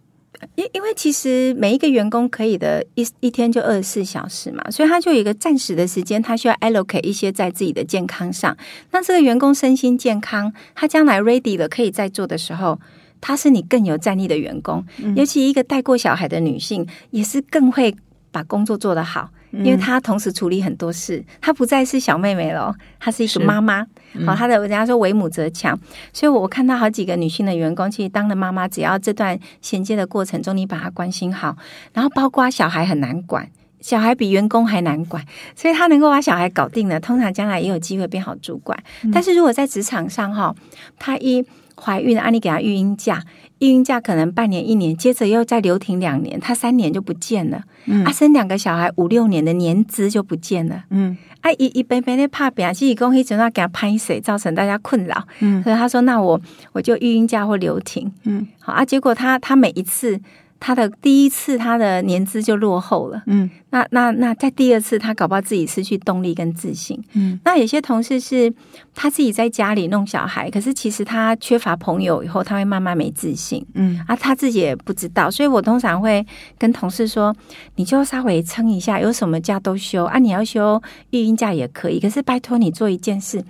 [0.54, 8.56] 因因为其实每一个员工可以的一一天就二十四小时嘛，所以他就有一个暂时的时间，他需要 allocate 一些在自己的健康上。
[8.90, 12.78] 那这个员工身心健康，他将来 ready 了可以再做的时候，
[13.20, 14.84] 他是你更有战力的员工。
[15.14, 17.94] 尤其一个带过小孩的女性，也是更会
[18.30, 19.30] 把工作做得好。
[19.64, 23.86] 因为她同时处理很多事，她不再是小妹妹了，她是一个妈妈。
[24.26, 25.78] 好，她的人家说为母则强，
[26.12, 31.56] 所以我看到好几个女性的员工，其实当了妈妈，只要这段衔接的过程中，你把她关心好，
[31.92, 33.48] 然后包括小孩很难管，
[33.80, 38.78] 小孩比员工还难管，所以她能够把小孩搞定了，通常将来也有机会变好主管。
[39.12, 40.54] 但是如果在职场上哈，
[40.98, 41.44] 她一
[41.80, 43.22] 怀孕，啊你给她育婴假。
[43.58, 47.62] 育婴假可能半年一年，接着又再留停两年，她三年就不见了。
[47.86, 50.84] 嗯，啊，生两个小孩五六年的年资就不见了。
[50.90, 55.26] 嗯，啊，一一边边的怕表自己公一直要给她拍水，造成大家困扰。
[55.40, 56.40] 嗯，所以他说，那我
[56.72, 58.12] 我就育婴假或留停。
[58.24, 60.20] 嗯，好啊，结果他他每一次。
[60.58, 63.22] 他的第一次，他的年资就落后了。
[63.26, 67.02] 嗯，那那那在第二次，他搞不好自己失去动力跟自信。
[67.12, 68.52] 嗯，那有些同事是
[68.94, 73.64] 他自己在家里弄小孩，可是其实他缺乏朋友，以后他会慢慢没自信。
[73.74, 76.26] 嗯，啊，他自己也不知道，所以我通常会
[76.58, 77.34] 跟同事说，
[77.74, 83.44] 你就稍微撑一下，有什么假都休啊，你要休育婴假也可以，可是拜托你做一件事。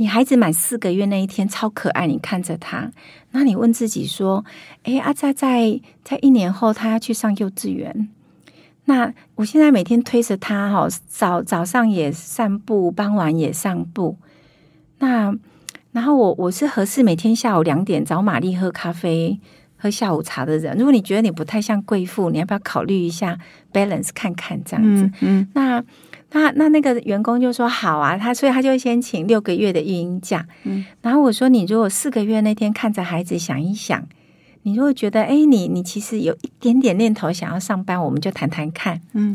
[0.00, 2.88] 你孩子满四个月那一天超可爱，你看着他，
[3.32, 4.44] 那你问自己说
[4.84, 8.08] ：“哎，阿在在在一年后，他要去上幼稚园。
[8.84, 14.16] 那我现在每天推着他，哈，早早上也散步，傍晚也散步。
[14.98, 15.34] 那
[15.90, 19.40] 然后我我是合适每天下午两点找玛丽喝咖啡、
[19.76, 20.78] 喝下午茶的人。
[20.78, 23.36] 如果你觉得你不太像贵妇，你要不要考虑一下
[23.72, 25.10] balance 看看这样子？
[25.22, 25.82] 嗯，那。
[26.32, 30.46] 那那那个员工就说好啊，他所以他就先请六个月的育婴假。
[30.64, 34.06] 嗯，然后我说你如果四个月那天看着孩子想一想，
[34.62, 39.00] 你如果觉得哎，你你其实有一点点念头想要上班，我们就谈谈看。
[39.14, 39.34] 嗯，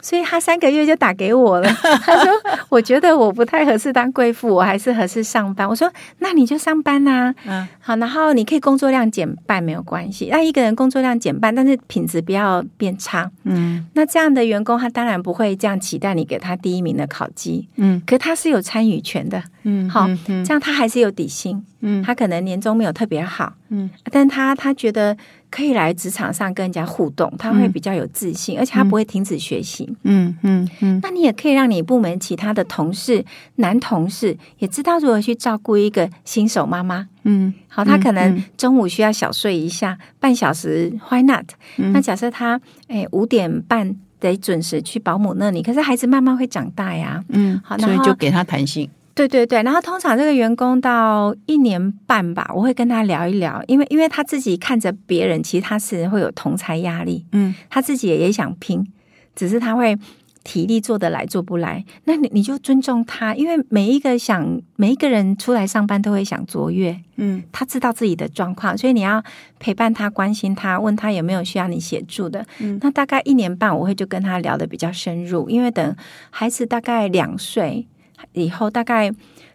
[0.00, 1.68] 所以他三个月就打给我了。
[2.02, 2.32] 他说
[2.68, 10.28] ：“我觉得我不太合适当贵妇，我还是合适上班。”我说：“那你就上班呐。”嗯，好，然后你可以工作量减半没有关系。
[10.30, 13.30] 那一个人工作量减半，但是品质不要变差。
[13.44, 17.68] 嗯，那这样的员工他当然不会这样期待你给他第一名的考绩。
[17.76, 19.42] 嗯，可他是有参与权的。
[19.64, 21.62] 嗯，好，这样他还是有底薪。
[21.80, 23.52] 嗯，他可能年终没有特别好。
[23.68, 25.16] 嗯，但他他觉得。
[25.50, 29.88] 可以来职场上跟人家互动，他会比较有自信，而且他不会停止学习。
[30.02, 31.00] 嗯嗯嗯。
[31.02, 33.24] 那你也可以让你部门其他的同事、
[33.56, 37.08] 男同事也知道如何去照顾一个新手妈妈。
[37.22, 41.46] 嗯，好，他可能中午需要小睡一下，半小时，Why not？
[41.76, 47.22] 那假设他哎五点半得准时去保姆那里，可是孩子慢慢会长大呀。
[47.28, 48.88] 嗯，好，所以就给他弹性。
[49.18, 58.86] 对对对，然后通常这个员工到一年半吧，我会跟他聊一聊，因为因为他自己看着别人，其实他是会有同才压力，嗯，他自己也想拼，
[59.34, 59.98] 只是他会
[60.44, 69.20] 体力做得来做不来，那你你就尊重他，因为每一个想每一个人出来上班都会想卓越，嗯，他知道自己的状况，所以你要
[69.58, 75.96] 陪伴他，关心他，问他有没有需要你协助的，嗯，那大概一年半我会就跟他聊的比较深入，因为等
[76.30, 77.88] 孩子大概两岁。
[78.32, 79.10] 以后大概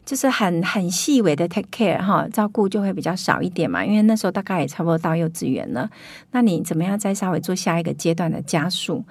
[0.06, 5.89] 就是很很细微的 take care 哈，照顾就会比较少一点嘛，因为那时候大概也差不多到幼稚园了。
[6.32, 9.04] 那你怎么样再稍微做下一个阶段的加速？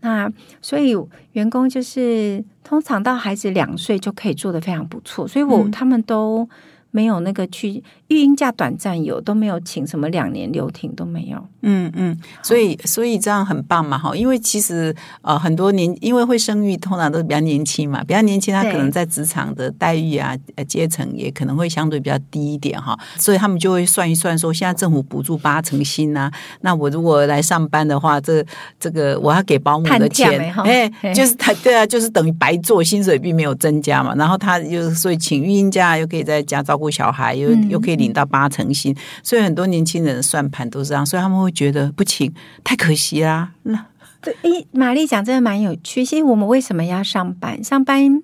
[0.00, 0.30] 那
[0.62, 0.96] 所以
[1.32, 6.48] 员工就是通常到孩子两岁就可以做的非常不错，所以我他们都。
[6.90, 26.28] 没有那个去育婴假短暂有都没有请什么两年留停都没有，嗯嗯，所以所以这样很棒嘛哈，因为其实呃很多年因为会生育通常都是比较年轻嘛，比较年轻他可能在职场的待遇啊阶层也可能会相对比较低一点哈，所以他们就会算一算说现在政府补助八成薪呐，
[26.62, 28.44] 那我如果来上班的话，这
[28.80, 36.79] 这个我要给保姆的钱，哎，就是他对啊，就是等于白做，薪水并没有增加嘛，然后他又所以请育婴假又可以在家照。
[36.80, 42.32] 顾小孩又又可以领到八成薪，所以很多年轻人的算盘都是这样，所以他们会觉得不请
[42.64, 43.52] 太可惜啦。
[43.64, 43.86] 那
[44.22, 46.04] 对，诶，玛丽讲真的蛮有趣。
[46.04, 47.62] 其实我们为什么要上班？
[47.64, 48.22] 上班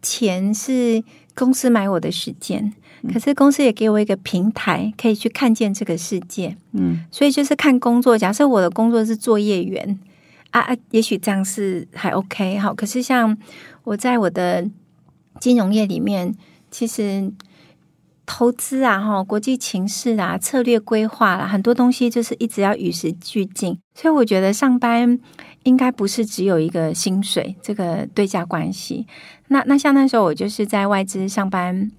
[0.00, 1.02] 钱是
[1.34, 2.72] 公司买我的时间，
[3.12, 6.56] 可是公司也给我一个平台，可以去看见这个世界。
[6.72, 8.16] 嗯，所以就是看工作。
[8.16, 9.98] 假设我的工作是作业员
[10.52, 12.74] 啊啊，也许这样是还 OK 好。
[12.74, 13.36] 可是像
[13.84, 14.66] 我在我的
[15.38, 16.34] 金融业里面，
[16.70, 17.30] 其实。
[18.26, 23.78] 投资啊，哈，国际情势啊，策略规划啦，很多东西就是一直要与时俱进。
[23.94, 25.18] 所以我觉得上班
[25.62, 29.06] 应该不是只有一个薪水这个对价关系。
[29.48, 31.90] 那那像那时候我就是在外资上班，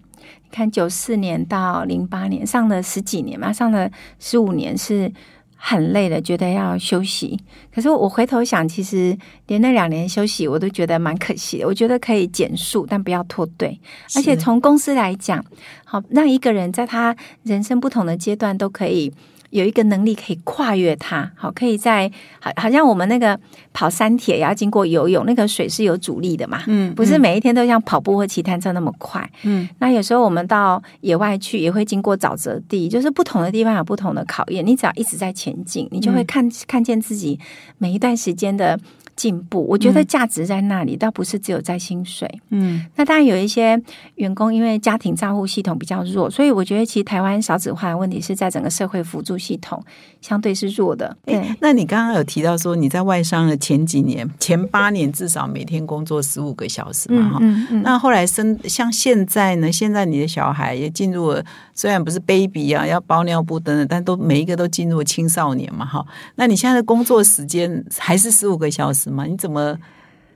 [0.51, 5.11] 看九四年到零八年上了十几年嘛，上了十五年是。
[5.57, 7.37] 很累了，觉得要休息。
[7.73, 9.17] 可是我回头想，其实
[9.47, 11.67] 连那两年休息，我都觉得蛮可惜的。
[11.67, 13.77] 我觉得可以减速，但不要拖队。
[14.15, 15.43] 而且从公司来讲，
[15.83, 19.11] 好让一个人在他人生不同的阶段都可以。
[19.49, 23.39] 有一个能力可以跨越它，好，可以在好，好像我们那个
[23.73, 37.39] 跑山铁也要经过游泳，那个水是有阻力的嘛，嗯，不是每一天都像跑步或骑单车那么快，嗯，那有时候我们到野外去也会经过沼泽地，就是不同的地方有不同的考验，你只要一直在前进，你就会看看见自己
[37.77, 38.79] 每一段时间的。
[39.17, 42.29] 进步，我觉得价值在那里，倒不是只有在薪水。
[42.51, 43.81] 嗯，那当然有一些
[44.15, 49.83] 员工因为家庭照护系统比较弱，所以我觉得其实台湾少子化的问题是在整个社会辅助系统
[50.21, 51.17] 相对是弱的。
[51.25, 57.31] 对，那你刚刚有提到说你在外商的前几年，前八年至少每天工作十五个小时嘛？
[57.31, 57.39] 哈，
[57.81, 59.71] 那后来生像现在呢？
[59.71, 65.83] 现在你的小孩也进入了，虽然不是 baby 啊，要包尿布等等，但都每一个都进入青少年嘛？
[65.83, 69.06] 哈，那你现在的工作时间还是十五个小时？
[69.25, 69.77] 你怎么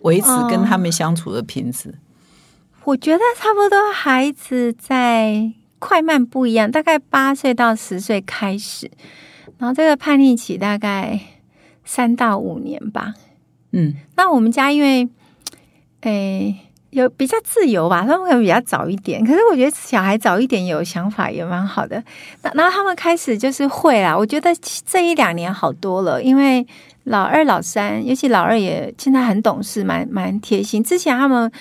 [0.01, 1.93] 维持跟他们相处的品质？
[2.83, 8.89] 我觉得差不多，孩子在快慢不一样，大概八岁到十岁开始，
[9.59, 11.19] 然后这个叛逆期大概
[11.85, 13.13] 三到五年吧。
[13.71, 15.07] 嗯，那我们家因为
[16.01, 16.55] 诶
[16.89, 19.23] 有比较自由吧，他们可能比较早一点。
[19.23, 22.03] 可是我觉得小孩早一点有想法也蛮好的。
[22.41, 24.49] 那然后他们开始就是会啦，我觉得
[24.85, 26.65] 这一两年好多了，因为。
[27.05, 30.83] 老二、老三，尤其老二也现在很懂事，蛮蛮贴心。
[30.83, 31.51] 之前他们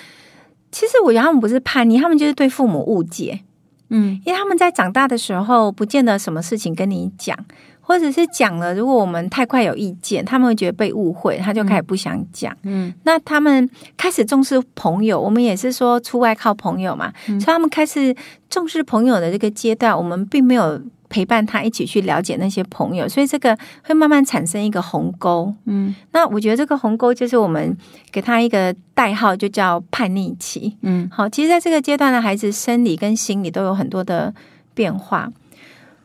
[0.70, 3.40] 其实我觉得他们不是叛逆，他们就是对父母误解。
[3.88, 7.37] 嗯，因为他们在长大的时候，不见得什么事情跟你讲，
[7.81, 12.57] 或者是讲了，如果我们太快有意见，他们会觉得被误会，他就开始不想讲。
[12.62, 18.14] 嗯，那他们开始重视朋友，我们也是说出外靠朋友嘛，所以他们开始
[18.48, 20.81] 重视朋友的这个阶段，我们并没有。
[21.11, 25.52] 陪伴他一起去了解那些朋友，所以这个会慢慢产生一个鸿沟。
[25.67, 27.77] 嗯，那我觉得这个鸿沟就是我们
[28.11, 30.75] 给他一个代号，就叫叛逆期。
[30.81, 34.33] 嗯，好，其实在这个阶段的孩子，生理跟心理都有很多的
[34.73, 35.31] 变化。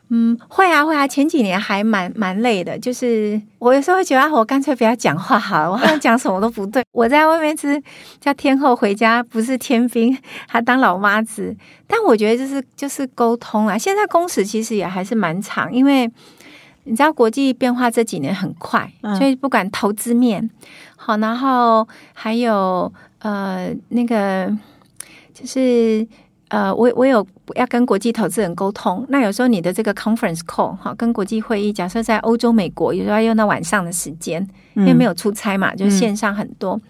[0.08, 6.80] 嗯，会啊会啊，前几年还蛮蛮累的，就是我有时候会觉得，我干脆不要讲话好了，我好像讲什么都不对。
[6.92, 7.82] 我在外面是
[8.20, 11.52] 叫天后回家，不是天兵，还当老妈子。
[11.88, 13.76] 但我觉得就是就是沟通啊。
[13.76, 16.08] 现在工时其实也还是蛮长，因为
[16.84, 18.88] 你知道国际变化这几年很快，
[19.18, 20.48] 所以不管投资面
[20.94, 24.56] 好，然后还有呃那个
[25.34, 26.06] 就是。
[26.48, 36.80] 呃，我我有要跟国际投资人沟通，那有时候你的这个 conference call 哈，跟国际会议，假设在欧洲、美国，有时候要用到晚上的时间，因为没有出差嘛，就线上很多。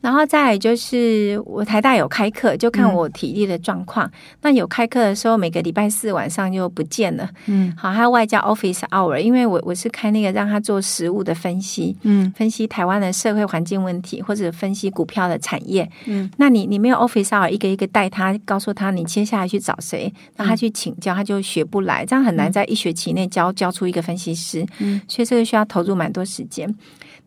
[0.00, 4.08] 然后再就是我台大有开课，就看我体力的状况。
[4.42, 7.28] 那有开课的时候，每个礼拜四晚上就不见了。
[7.46, 15.90] 嗯，好，还有外加 office hour，因为我我是开那个让他做实物的分析，嗯，分析台湾的社会环境问题，或者分析股票的产业。
[16.04, 24.64] 嗯，那你你没有 office hour，一个一个带他，告诉他你接下来去找谁，让他去请教，他就学不来，这样很难在一学期内教教出一个分析师。
[24.78, 26.72] 嗯，所以这个需要投入蛮多时间。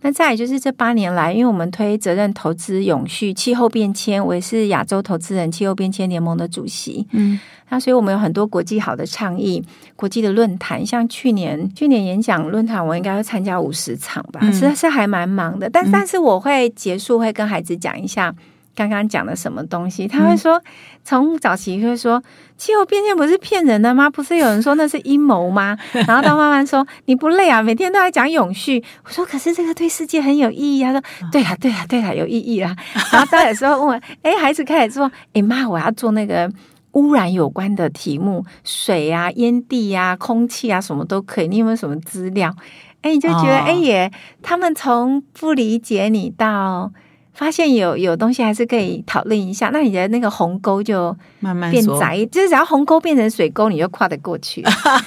[0.01, 7.05] 那再就是这八年来，因为我们推责任投资、永续、气候变迁，我也是亚洲投资人气候变迁联盟的主席。
[7.11, 7.39] 嗯，
[7.69, 9.61] 那所以我们有很多国际好的倡议、
[9.95, 15.69] 国际的论坛，像去年去年演讲论坛，我应该会参加五十场吧，实在是还蛮忙的。
[15.69, 18.33] 但但是我会结束，会跟孩子讲一下。
[18.79, 20.07] 刚刚讲的什么东西？
[20.07, 20.61] 他会说，
[21.03, 22.23] 从早期会说
[22.55, 24.09] 气候变迁不是骗人的吗？
[24.09, 25.77] 不是有人说那是阴谋吗？
[26.07, 28.81] 然后到慢慢说你不累啊，每天都在讲永续。
[29.03, 30.93] 我说可是这个对世界很有意义啊。
[30.93, 32.73] 他说对啊，对啊，对啊，有意义啊。
[33.11, 36.49] 然后到有时候问我，哎，孩子开始说，哎妈，我要做那个
[36.93, 41.49] 污染有关的题目，水啊、烟蒂啊、空气啊，什么都可以。
[41.49, 42.55] 你有没有什么资料？
[43.01, 44.09] 哎，你就觉得哎耶，
[44.41, 46.93] 他们从不理解你到。
[47.39, 54.61] 发现有有东西还是可以讨论一下，那你的那个鸿沟就慢慢变窄，就是只要鸿沟变成水沟，你就跨得过去。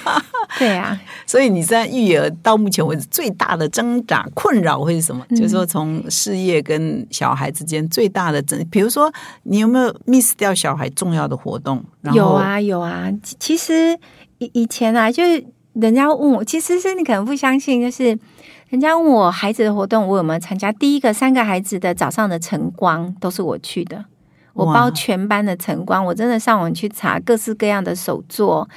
[0.57, 5.23] 对啊，所以你在育儿到目前为止最大的挣扎困扰会是什么？
[5.29, 9.13] 就是说从事业跟小孩之间最大的争，比如说
[9.43, 11.85] 你有没有 miss 掉小孩重要的活动？
[12.13, 13.95] 有啊有啊，其实
[14.39, 18.17] 以以前啊，就是人家问我，其实是你可能不相信，就是。
[18.73, 20.71] 人家问我孩子的活动，我有没有参加？
[20.71, 24.03] 第一个三个孩子的早上的晨光都是我去的，
[24.53, 26.03] 我包全班的晨光。
[26.03, 28.67] 我真的上网去查各式各样的手作，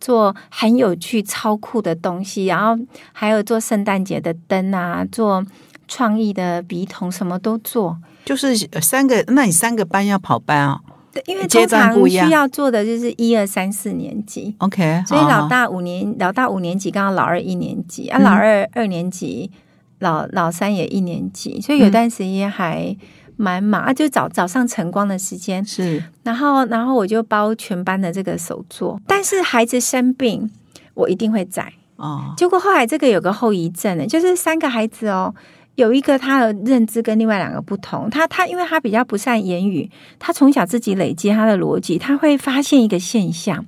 [0.00, 2.82] 做很有趣、超酷的东西，然后
[3.12, 5.44] 还有做圣诞节的灯啊，做
[5.86, 7.98] 创意的笔筒，什么都做。
[8.24, 10.80] 就是三个，那你三个班要跑班啊？
[11.12, 18.08] 对，因为通常需要做的就是一二三四年级，OK，所以老大五年，老大五年级，刚刚老二一年级。
[18.08, 19.50] 啊，老二二年级，
[19.98, 22.96] 老老三也一年级，所以有段时间还
[23.36, 25.64] 蛮忙啊，就早早上晨光的时间。
[25.64, 30.50] 是，然后然后我就包全班的这个手作，但是孩子生病，
[30.94, 31.72] 我一定会在。
[31.96, 32.32] 哦。
[32.36, 35.34] 结果后来这个有个后遗症呢，就是三个孩子哦。
[35.76, 43.64] 有一个他的认知跟另外两个不同，他他因为他比较不善言语，他从小自己累积他的逻辑，他会发现一个现象，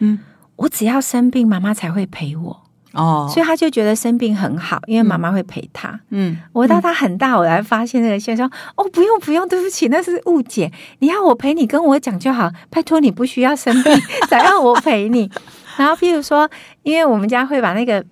[0.00, 0.18] 嗯，
[0.56, 2.62] 我只要生病，妈妈才会陪我。
[2.92, 15.30] 哦，所以他就觉得生病很好，因为妈妈会陪他，嗯，我到他很大，我才发现那个现象，哦，不用不用，对不起，那是误解，你要我陪你跟我讲就好，拜托你不需要生病 才要我陪你，
[15.78, 16.46] 然后譬如说，
[16.82, 18.04] 因为我们家会把那个。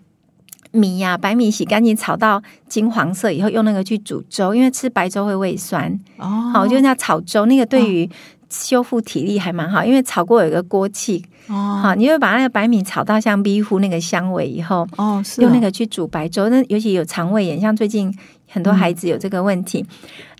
[0.72, 5.98] 米呀，白米洗干净，炒到金黄色以后，用那个去煮粥，因为吃白粥会胃酸。
[6.18, 8.08] 哦，好，就那炒粥，那个对于
[8.48, 11.24] 修复体力还蛮好，因为炒过有一个锅气。
[11.48, 18.16] 哦，好，你会把那个白米炒到像逼乎那个香味以后，哦，用那个去煮白粥，那尤其有肠胃炎，像最近
[18.48, 19.84] 很多孩子有这个问题。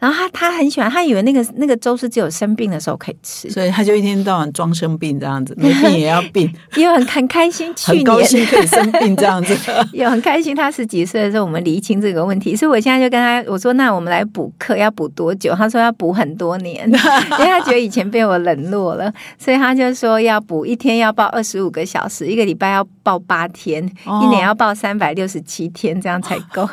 [0.01, 9.55] 然后他他很喜欢，他以为那个那个粥是只有生病的时候可以吃，所以他就一天到晚装生病这样子，没病 也要病，也很很开心，去很高兴可以生病这样子，
[9.93, 10.57] 也很开心。
[10.57, 23.85] 他十几岁的时候，我们厘清这个问题，所以我现在就跟他我说：“那我们来补课，要补多久？”他说：“要补很多年， 因为他觉得以前被我冷落了，所以他就说要补一天要报二十五个小时，一个礼拜要报八天，
[24.23, 26.67] 一年要报三百六十七天，这样才够。”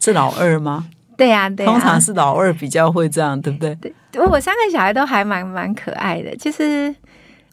[0.00, 0.86] 是老二吗？
[1.18, 3.74] 对呀，对呀，通常是老二比较会这样，对不对？
[3.74, 6.94] 对，我三个小孩都还蛮蛮可爱的，就是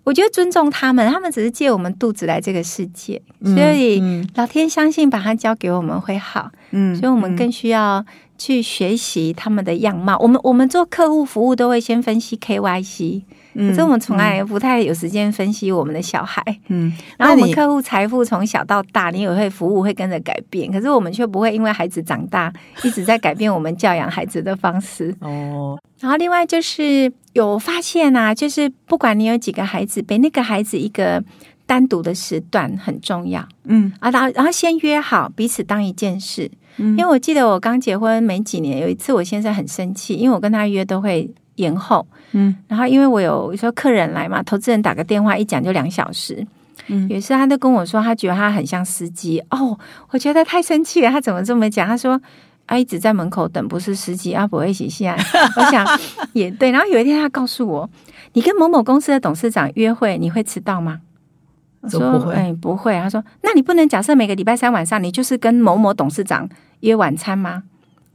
[0.03, 3.99] 我觉得尊重他们，他们只是借我们肚子来这个世界，所以
[4.35, 8.05] 老天相信把他交给我们会好，嗯，所以我们更需要
[8.37, 10.15] 去学习他们的样貌。
[10.19, 13.23] 我们我们做客户服务都会先分析 KYC，
[13.55, 16.43] 可是我们从来不太有时间分析我们的小孩。
[16.67, 22.51] 嗯， 然后我们客户财富从小到大，你也会服务会跟着改变，可是我们却不会因为孩子长大
[22.83, 25.15] 一直在改变我们教养孩子的方式。
[25.21, 31.23] 哦，然后另外就是有发现啊，就是不管你有几个孩子，给那个孩子一个
[31.65, 34.11] 单独的时段很重要嗯啊。
[34.11, 46.45] 然后然后先约好彼此当一件事，嗯因为我记得我刚结婚没几年，有一次我先生很生气，因为我跟他约都会延后，嗯然后因为我有有时候客人来嘛，投资人打个电话一讲就两小时。
[46.87, 49.77] 嗯有一次他都跟我说，他觉得他很像司机哦，
[50.11, 51.09] 我觉得太生气了。
[51.09, 51.87] 他怎么这么讲？
[51.87, 52.21] 他说
[52.67, 55.23] 啊，一直在门口等，不是司机啊，不会洗现在。
[55.55, 55.85] 我想
[56.33, 56.71] 也对。
[56.71, 57.89] 然后有一天他告诉我，
[58.33, 60.99] 你跟某某公司的董事长约会，你会迟到吗？
[61.81, 62.93] 我说不会哎，不会。
[62.99, 66.47] 他说，那你不能假设每个礼拜三晚上你就是跟某某董事长
[66.81, 67.63] 约晚餐吗？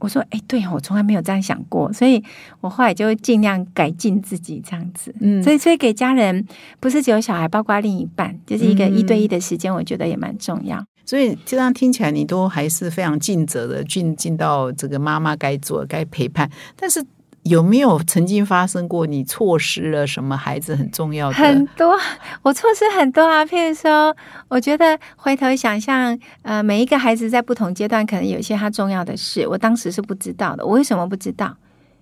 [0.01, 2.21] 我说，哎，对哦，我从来没有这样想过，所以
[2.59, 5.13] 我后来就尽量改进自己这样子。
[5.19, 6.45] 嗯所以，所以给家人
[6.79, 10.83] 不是只有小孩，包括另一半，就是一个嗯一对一的时间，我觉得也蛮重要。
[11.05, 16.49] 所以这样听起来，你都还是非常尽责的，尽尽到这个妈妈该做、该陪伴。
[16.75, 17.03] 但是
[17.43, 21.33] 有没有曾经发生过你错失了什么孩子很重要的？
[21.33, 21.97] 很多，
[22.43, 23.43] 我错失很多啊。
[23.47, 24.15] 譬如说，
[24.47, 30.63] 我觉得回头想象，呃，每一个孩子在不同阶段，可能有一些他重要的事，我当时是不知道的。
[30.65, 31.57] 我为什么不知道？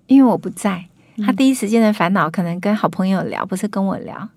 [0.08, 0.86] 因为我不在。
[1.26, 4.30] 他第一时间的烦恼可能跟好朋友聊，不是跟我聊。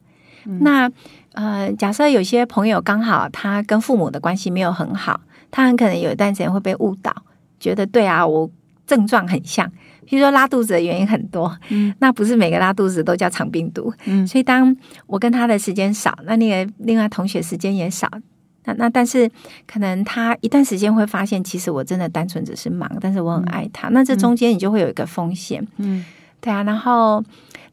[0.61, 0.91] 那
[1.35, 7.15] 呃，假设有些朋友刚好他跟父母的关系没有很好，他很可能有一段时间会被误导，
[7.61, 8.51] 觉得对啊，我
[8.87, 9.71] 症状很像。
[10.07, 11.95] 譬如说拉肚子的原因很多，嗯。
[12.01, 14.27] 那不是每个拉肚子都叫肠病毒，嗯。
[14.27, 14.77] 所以当
[15.07, 18.09] 我跟他的时间少，那那个另外同学时间也少，
[18.65, 19.31] 那那但是
[19.67, 23.89] 可能他一段时间会发现，其实我真的单纯只是忙，但是我很爱他。
[23.89, 26.05] 那这中间你就会有一个风险，嗯。
[26.41, 27.23] 对啊，然后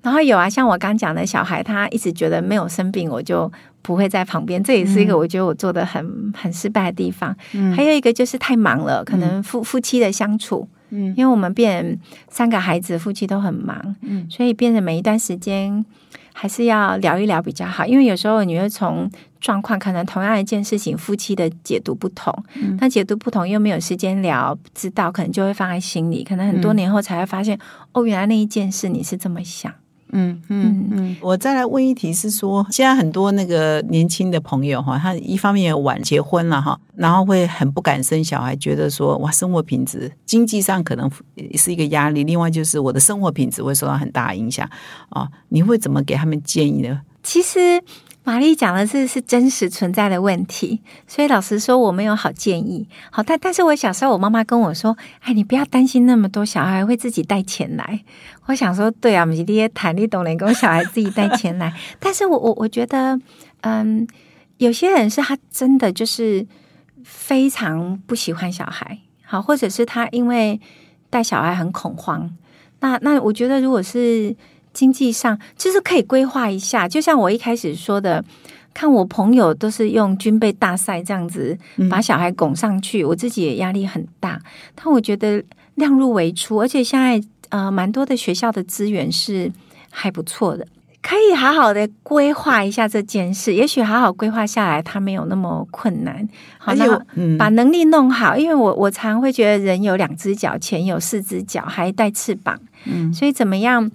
[0.04, 3.52] 然后有啊，像我刚讲的小孩，他一直觉得没有生病，我就
[3.82, 7.36] 不会在旁边，这也是一个我觉得我做的很很失败的地方。
[7.54, 7.76] 嗯。
[7.76, 15.86] 还有一个就是太忙了，可能夫夫妻的相处，嗯因为我们变三个孩子，夫妻都很忙，嗯所以变得每一段时间
[16.34, 17.86] 还是要聊一聊比较好。
[17.86, 19.10] 因为有时候你会从
[19.40, 27.60] 状况，可能同样一件事情，夫妻的解读不同，嗯那解读不同又没有时间聊，不知道可能就会放在心里，可能很多年后才会发现，
[27.94, 29.74] 哦，原来那一件事你是这么想。
[30.12, 41.10] 嗯嗯嗯，我再来问一题是说，现在很多那个年轻的朋友哈，他一方面也晚结婚了哈，然后会很不敢生小孩，觉得说哇，生活品质经济上可能
[41.56, 44.70] 是一个压力，另外就是我的生活品质会受到很大的影响
[45.10, 45.30] 啊。
[45.50, 47.02] 你会怎么给他们建议呢？
[47.22, 47.82] 其实
[48.30, 52.88] 玛丽讲的是是真实存在的问题，所以老实说我没有好建议。
[53.10, 58.04] 好，但但是我小时候我妈妈跟我说：“哎，你不要担心那么多，小孩会自己带钱来。”
[58.46, 61.74] 我想说，对啊，我们这些谈你懂人跟小孩自己带钱来。
[62.00, 63.20] 但是我我我觉得，
[63.62, 64.08] 嗯，
[64.58, 66.46] 有些人是他真的就是
[67.04, 70.62] 非常不喜欢小孩，好，或者是他因为
[71.10, 72.30] 带小孩很恐慌。
[72.82, 74.36] 那那我觉得，如果是
[74.80, 76.88] 经济上，就是可以规划一下。
[76.88, 78.24] 就像我一开始说的，
[78.74, 81.58] 看我朋友都是用军备大赛这样子
[81.90, 84.40] 把小孩拱上去，我自己也压力很大。
[84.74, 85.44] 但我觉得
[85.76, 89.52] 量入为出，而且现在呃，蛮多的学校的资源是
[89.90, 90.66] 还不错的。
[91.02, 96.28] 可以好好的规划一下这件事，也许好好规划下来，它没有那么困难。
[96.58, 96.74] 好，
[97.38, 102.60] 把能力弄好，因为我我常会觉得人有两只脚，钱有四只脚，还带翅膀。
[102.86, 103.90] 嗯所以怎么样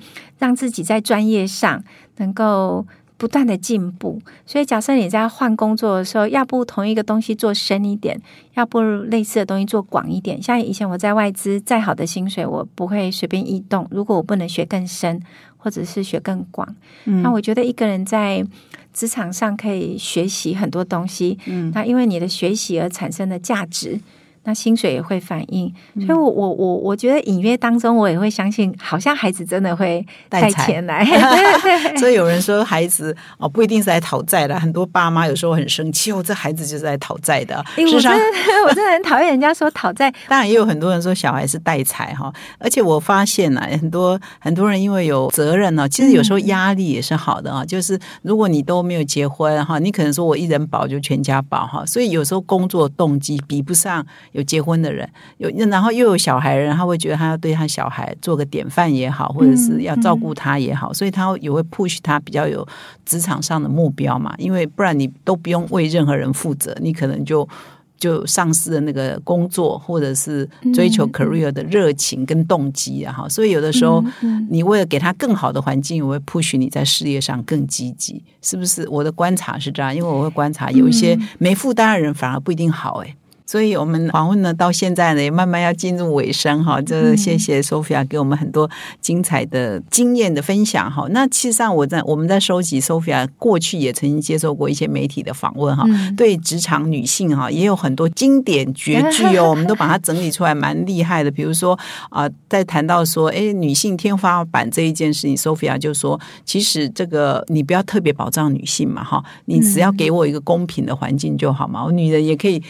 [0.45, 1.83] 让自己在专业上
[2.19, 2.87] 能够
[3.17, 4.21] 不断的进步？
[4.45, 8.21] 所以假设你在换工作的时候，要不同一个东西做深一点，
[8.53, 10.43] 要不类似的东西做广一点。
[10.43, 15.19] 像以前我在外资，再好的薪水我不会随便移动，如果我不能学更深，
[15.57, 16.69] 或者是学更广，
[17.07, 18.45] 嗯那我觉得一个人在
[18.93, 21.39] 职场上可以学习很多东西。
[21.47, 23.99] 嗯那因为你的学习而产生的价值。
[24.45, 31.05] 那薪水也会反映，嗯所以我我我我觉得隐约当中，我也会相信，好像孩子真的会带钱来，
[31.99, 37.57] 所以有人说孩子哦不一定是来讨债的，很多爸妈有时候很生气哦，这孩子就是来讨债的。
[37.77, 38.25] 我真，的
[38.67, 47.65] 我真的很讨厌人家说讨债，当然也有很多人说小孩是带财哈，而且我发现呢、很多很多人因为有责任呢，其实有时候压力也是好的啊。
[47.65, 54.05] 就是如果你都没有结婚哈，你可能说我一人保就全家保哈，所以有时候工作动机比不上
[54.35, 55.09] 有结婚的人，
[55.39, 62.65] 有然后又有小孩的人，他会觉得他要对他小孩做个典范也好，或者是要照顾他也好，所以他也会 push 他比较有
[63.05, 67.49] 职场上的目标嘛，因为不然你都不用为任何人负责，你可能就。
[67.97, 74.05] 就丧失了那个工作或者是追求 career 的热情跟动机啊哈，所以有的时候
[74.51, 78.87] 你为了给他更好的环境，我会 push 你在事业上更积极，是不是？
[78.91, 83.17] 我的观察是这样，因为我会观察有一些没负担的人反而不一定好哎。
[83.47, 86.81] 所以，我们访问呢，到现在呢，也慢慢要进入尾声哈。
[86.81, 88.69] 这谢谢 Sophia 给我们很多
[89.03, 91.07] 精彩的经验的分享哈。
[91.11, 95.85] 那其实上，我在我们在收集 Sophia 过去也曾经接受过一些媒体的访问哈，
[96.17, 101.31] 对职场女性哈也有很多经典绝句哦， 我们都把它整理出来，蛮厉害的。
[101.31, 101.79] 比如说
[102.09, 112.63] 啊，在谈到说，哎，女性天花板这一件事情，Sophia 就说，其实这个你不要特别保障女性嘛哈，你只要给我一个公平的环境就好嘛，我女人也可以。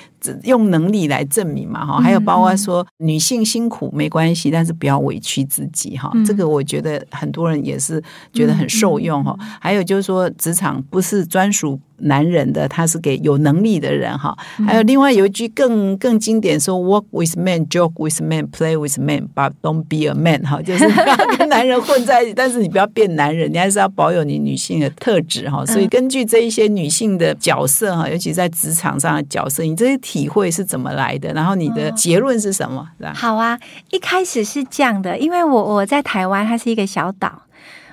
[0.44, 8.02] 用能力来证明嘛，哈，还有包括说女性辛苦没关系，但是不要委屈自己，哈，这个我觉得很多人也是
[8.32, 9.36] 觉得很受用，哈。
[9.60, 11.80] 还有就是说，职场不是专属。
[11.98, 14.36] 男人的，他是给有能力的人哈。
[14.66, 25.64] 还有另外有一句更更经典说：“Work with men, joke with men, play with men, but don't be a man。”哈， 就是不要跟男人混在一起， 但是你不要变男人，你还是要保有你女性的特质哈。
[25.64, 31.32] 所以根据这一些女性的角色哈，尤其在职场上的角色，你这些体会是怎么来的？
[31.32, 32.88] 然后你的结论是什么？
[33.14, 33.58] 好啊，
[33.90, 37.42] 一开始是这样的，因为我我在台湾，它是一个小岛，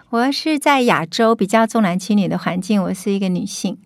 [0.10, 3.78] 我是在亚洲比较重男轻女的环境，我是一个女性。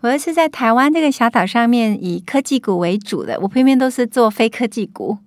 [0.00, 5.18] 我是在台湾这个小岛上面以科技股为主的，我偏偏都是做非科技股，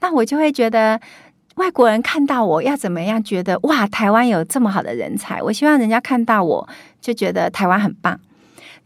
[0.00, 1.00] 那我就会觉得
[1.56, 3.22] 外国人看到我要怎么样？
[3.22, 6.68] 觉得哇，台湾有这么好的人才，我希望人家看到我
[7.00, 8.18] 就觉得台湾很棒。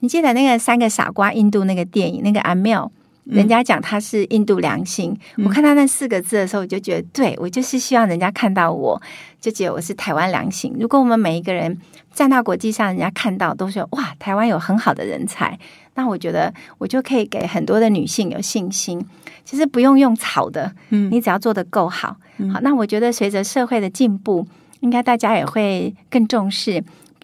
[0.01, 2.91] 你记得那个三个傻瓜印度那个电影，那个阿妙。
[3.25, 9.01] 人家讲他是印度良心，我看到那四个字的时候，我就觉得，对我就是希望人家看到我，
[9.41, 10.75] 就觉得我是台湾良心。
[10.79, 11.79] 如果我们每一个人
[12.13, 15.57] 站到国际上，人家看到都说哇，台湾有很好的人才，
[15.95, 19.05] 那我觉得我就可以给很多的女性有信心。
[19.45, 22.17] 其实不用用吵的，嗯，你只要做的够好，
[22.53, 24.47] 好，那我觉得随着社会的进步，
[24.81, 26.83] 应该大家也会更重视。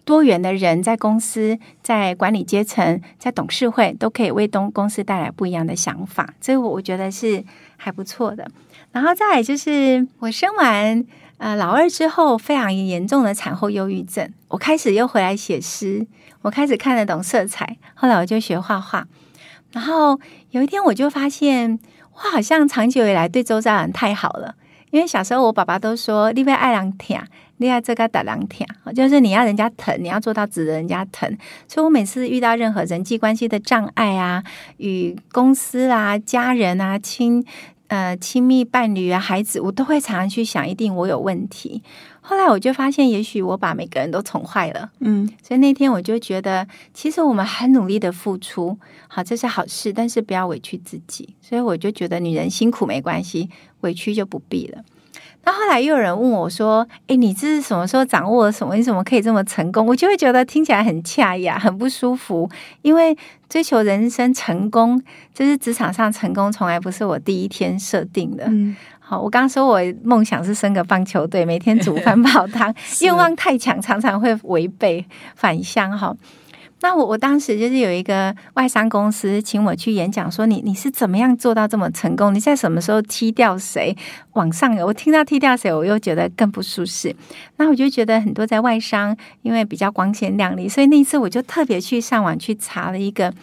[0.09, 7.43] 多元的人在公司、在管理阶层、在董事会，都可以为东公司带来不一样的想法，所以我我觉得是
[7.77, 8.49] 还不错的。
[8.91, 11.05] 然后再来就是我生完
[11.37, 16.07] 呃老二之后，非常严重的产后忧郁症，我开始又回来写诗，
[16.41, 19.05] 我开始看得懂色彩，后来我就学画画。
[19.73, 21.77] 然后有一天我就发现，
[22.15, 24.55] 我好像长久以来对周遭人太好了，
[24.89, 27.15] 因为小时候我爸爸都说你被爱人疼。
[27.59, 31.29] 另外，这个打狼舔，就是你要人家疼，你要做到值得人家疼。
[31.67, 34.43] 所以我每次遇到任何人际关系的障碍啊，
[34.77, 37.45] 与公司啊、家人啊、亲
[37.87, 41.83] 呃亲密伴侣啊、孩子，我都会常常去想，一定我有问题。
[42.21, 44.89] 后来我就发现，也许我把每个人都宠坏了。
[44.99, 51.35] 嗯，所以那天我就觉得，其实我们很努力的付出，好，这是好事，但是不要委屈自己。
[51.41, 53.49] 所以我就觉得，女人辛苦没关系，
[53.81, 54.83] 委屈就不必了。
[55.49, 58.75] 那后来又有人问我说：“哎，你这是什么时候掌握了什么？
[58.75, 62.47] 你怎么可以这么成功？”我就会觉得听起来很恰呀，很不舒服。
[62.83, 63.17] 因为
[63.49, 65.01] 追求人生成功，
[65.33, 68.47] 就是职场上成功，从来不是我第一天设定的。
[68.99, 72.71] 好，我刚刚说我梦想是升个棒球队，每天煮饭 泡汤，
[73.01, 76.15] 愿望太强，常常会违背反向哈。
[76.81, 82.33] 那我我当时就是有一个外商公司请我去演讲，说你你是怎么样做到这么成功？
[82.33, 83.95] 你在什么时候踢掉谁？
[84.33, 87.13] 往上我听到踢掉谁，我又觉得更不舒适。
[87.57, 93.33] 那我就觉得很多在外商，因为比较光鲜亮丽，所以那一次我就特别去上网去查了一个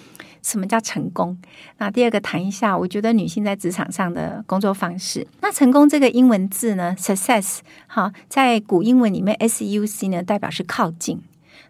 [0.43, 1.37] 什么叫成功。
[1.77, 5.27] 那第二个谈一下，我觉得女性在职场上的工作方式。
[5.43, 11.21] 那成功这个英文字呢，success，好，在古英文里面，s u c 呢代表是靠近。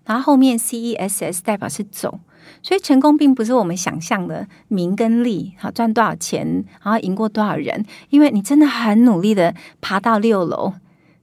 [0.07, 2.21] 然后后面 C E S S 代表是走，
[2.63, 7.85] 所以成功并不是我们想象的名跟利，好赚多少钱，然后赢过多少人。
[8.09, 10.73] 因为你真的很努力的爬到六楼，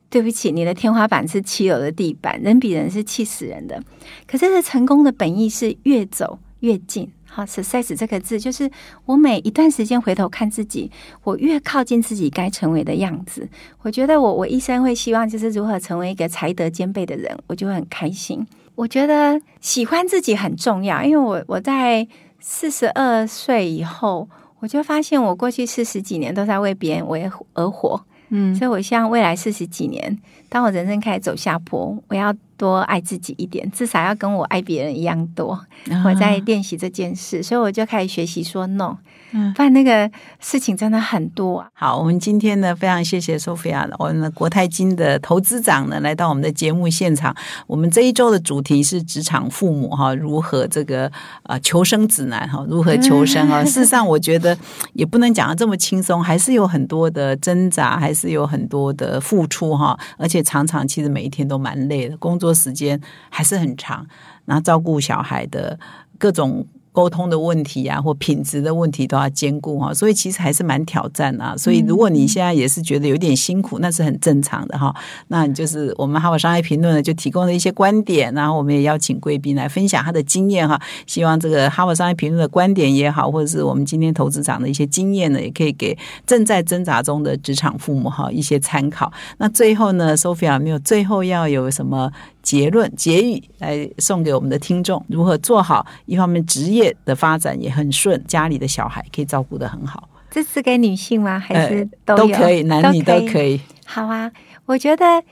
[0.10, 3.82] 对不起，你的天花板是七楼的地板，人比人是气死人的。
[4.28, 7.10] 可是成功的本意是越走越近。
[7.26, 8.70] 好，success 这个字就是
[9.06, 10.92] 我每一段时间回头看自己，
[11.24, 13.50] 我越靠近自己该成为的样子。
[13.82, 18.46] 我觉得我我一生会希望就是如何成为一个才德兼备的人，我就会很开心。
[18.76, 22.08] 我觉得喜欢自己很重要，因为我我在
[22.40, 24.28] 四十二岁以后，
[24.60, 30.18] 我就发现我过去四十几年都在为别人为而活，嗯，所以我希望未来四十几年，
[30.50, 32.34] 当我人生开始走下坡，我要。
[32.64, 35.52] 多爱自己一点，至少要跟我爱别人一样多。
[35.52, 35.68] 啊
[36.06, 38.96] 我在练习这件事，所以我就开始学习说 no，
[39.34, 40.10] 嗯不然那个
[40.40, 41.68] 事情真的很多啊。
[41.74, 47.36] 好，我们今天呢非常谢谢 Sophia，我们的国泰金的投资长呢来到我们的节目现场。
[47.68, 51.12] 我们这一周的主题是职场父母哈，如何这个
[51.44, 53.62] 呃求生指南哈，如何求生啊？
[53.66, 54.58] 事实上，我觉得
[54.94, 60.00] 也不能讲的这么轻松，还是有很多的挣扎，还是有很多的付出哈。
[60.18, 63.00] 而且常常其实每一天都蛮累的，工作时间
[63.30, 64.06] 还是很长，
[64.46, 65.80] 然后照顾小孩的
[66.18, 66.66] 各种。
[66.94, 71.58] 沟通的问题啊，或品质的问题都要兼顾哈，所以其实还是蛮挑战啊。
[71.58, 74.96] 所以如果你现在也是觉得有点辛苦，那是很正常的哈。
[75.30, 80.80] 那就是我们哈佛商业评论呢，就提供了一些观点，然后我们也邀请贵宾来分享他的经验哈。
[81.08, 85.98] 希望这个哈佛商业评论的观点也好，或者是我们今天投资长的一些经验呢，也可以给
[86.28, 89.12] 正在挣扎中的职场父母哈一些参考。
[89.40, 92.12] 那最后呢，Sophia 没有最后要有什么
[92.44, 95.04] 结论结语来送给我们的听众？
[95.08, 101.40] 如何做好一方面职业的发展也很顺，家里的小孩可以照顾得很好，这是给女性吗？
[101.40, 103.14] 还是都可以，男女都。
[103.26, 103.60] 可以。
[103.86, 104.32] 好啊，
[104.66, 105.24] 我觉得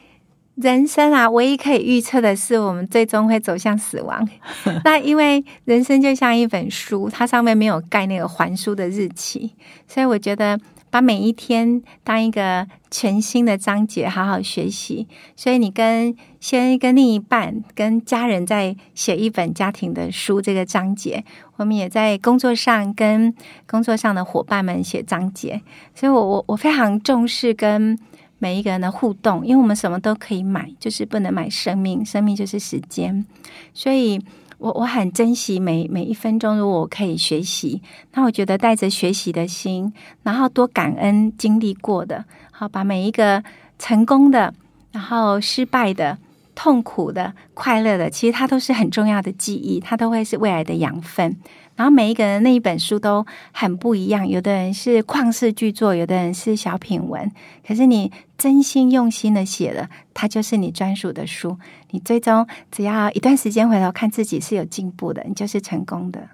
[0.56, 4.28] 人生啊，唯一可以预测的是我们最终会走向死亡。
[4.84, 9.52] 那因为人生就像一本书，它上面没有盖那个还书的日期，
[9.88, 10.58] 所以我觉得
[10.92, 15.08] 把每一天当一个全新的章节，好好学习。
[15.36, 21.24] 所以你跟先跟另一半、跟家人在写一本家庭的书，这个章节，
[21.56, 23.34] 我们也在工作上跟
[23.66, 25.62] 工作上的伙伴们写章节。
[25.96, 27.98] 所以我我我非常重视跟
[28.38, 33.26] 每一个人的互动，因为我们什么都可以买，就是不能买生命，生命就是时间。
[33.74, 34.20] 所以
[34.62, 37.82] 我我很珍惜每每一分钟，如果我可以学习，
[38.14, 39.92] 那我觉得带着学习的心，
[40.22, 43.44] 然后多感恩经历过的，好把每一个
[43.80, 44.54] 成功的，
[44.92, 46.16] 然后失败的。
[46.64, 51.36] 痛苦的、快乐的，其实它都是很重要的记忆，它都会是未来的养分。
[51.76, 57.32] 然后每一个人那一本书都很不一样，有的人是旷世巨作，有的人是小品文。
[57.66, 61.58] 可是你真心用心的写了，它就是你专属的书。
[61.90, 66.30] 你最终只要一段时间回头看自己是有进步的，你就是成功的。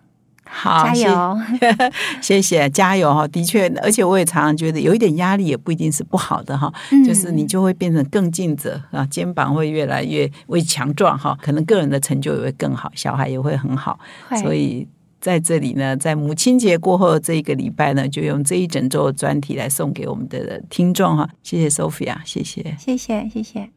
[0.50, 1.38] 好，加油！
[2.22, 3.28] 谢谢，加油哈！
[3.28, 14.00] 的确，而且我也常常觉得有一点压力也不一定是不好的哈，嗯就是你就会变成更尽责啊，肩膀会越来越为强壮哈，可能个人的成就也会更好，小孩也会很好，
[14.42, 14.88] 所以。
[15.20, 21.28] 在这里呢，在母亲节过后这一个礼拜呢，就用这一整周的专题来送给我们的听众哈。
[21.42, 22.76] 谢谢 Sophia，谢谢。
[22.80, 23.77] 谢谢，谢谢。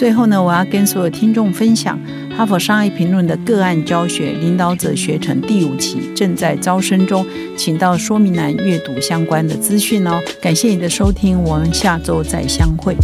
[0.00, 2.00] 最后呢，我要跟所有听众分享
[2.34, 10.18] 《哈佛商业评论》的个案教学领导者学程第五期正在招生中，请到说明栏阅读相关的资讯哦。
[10.40, 12.96] 感谢你的收听，我们下周再相会。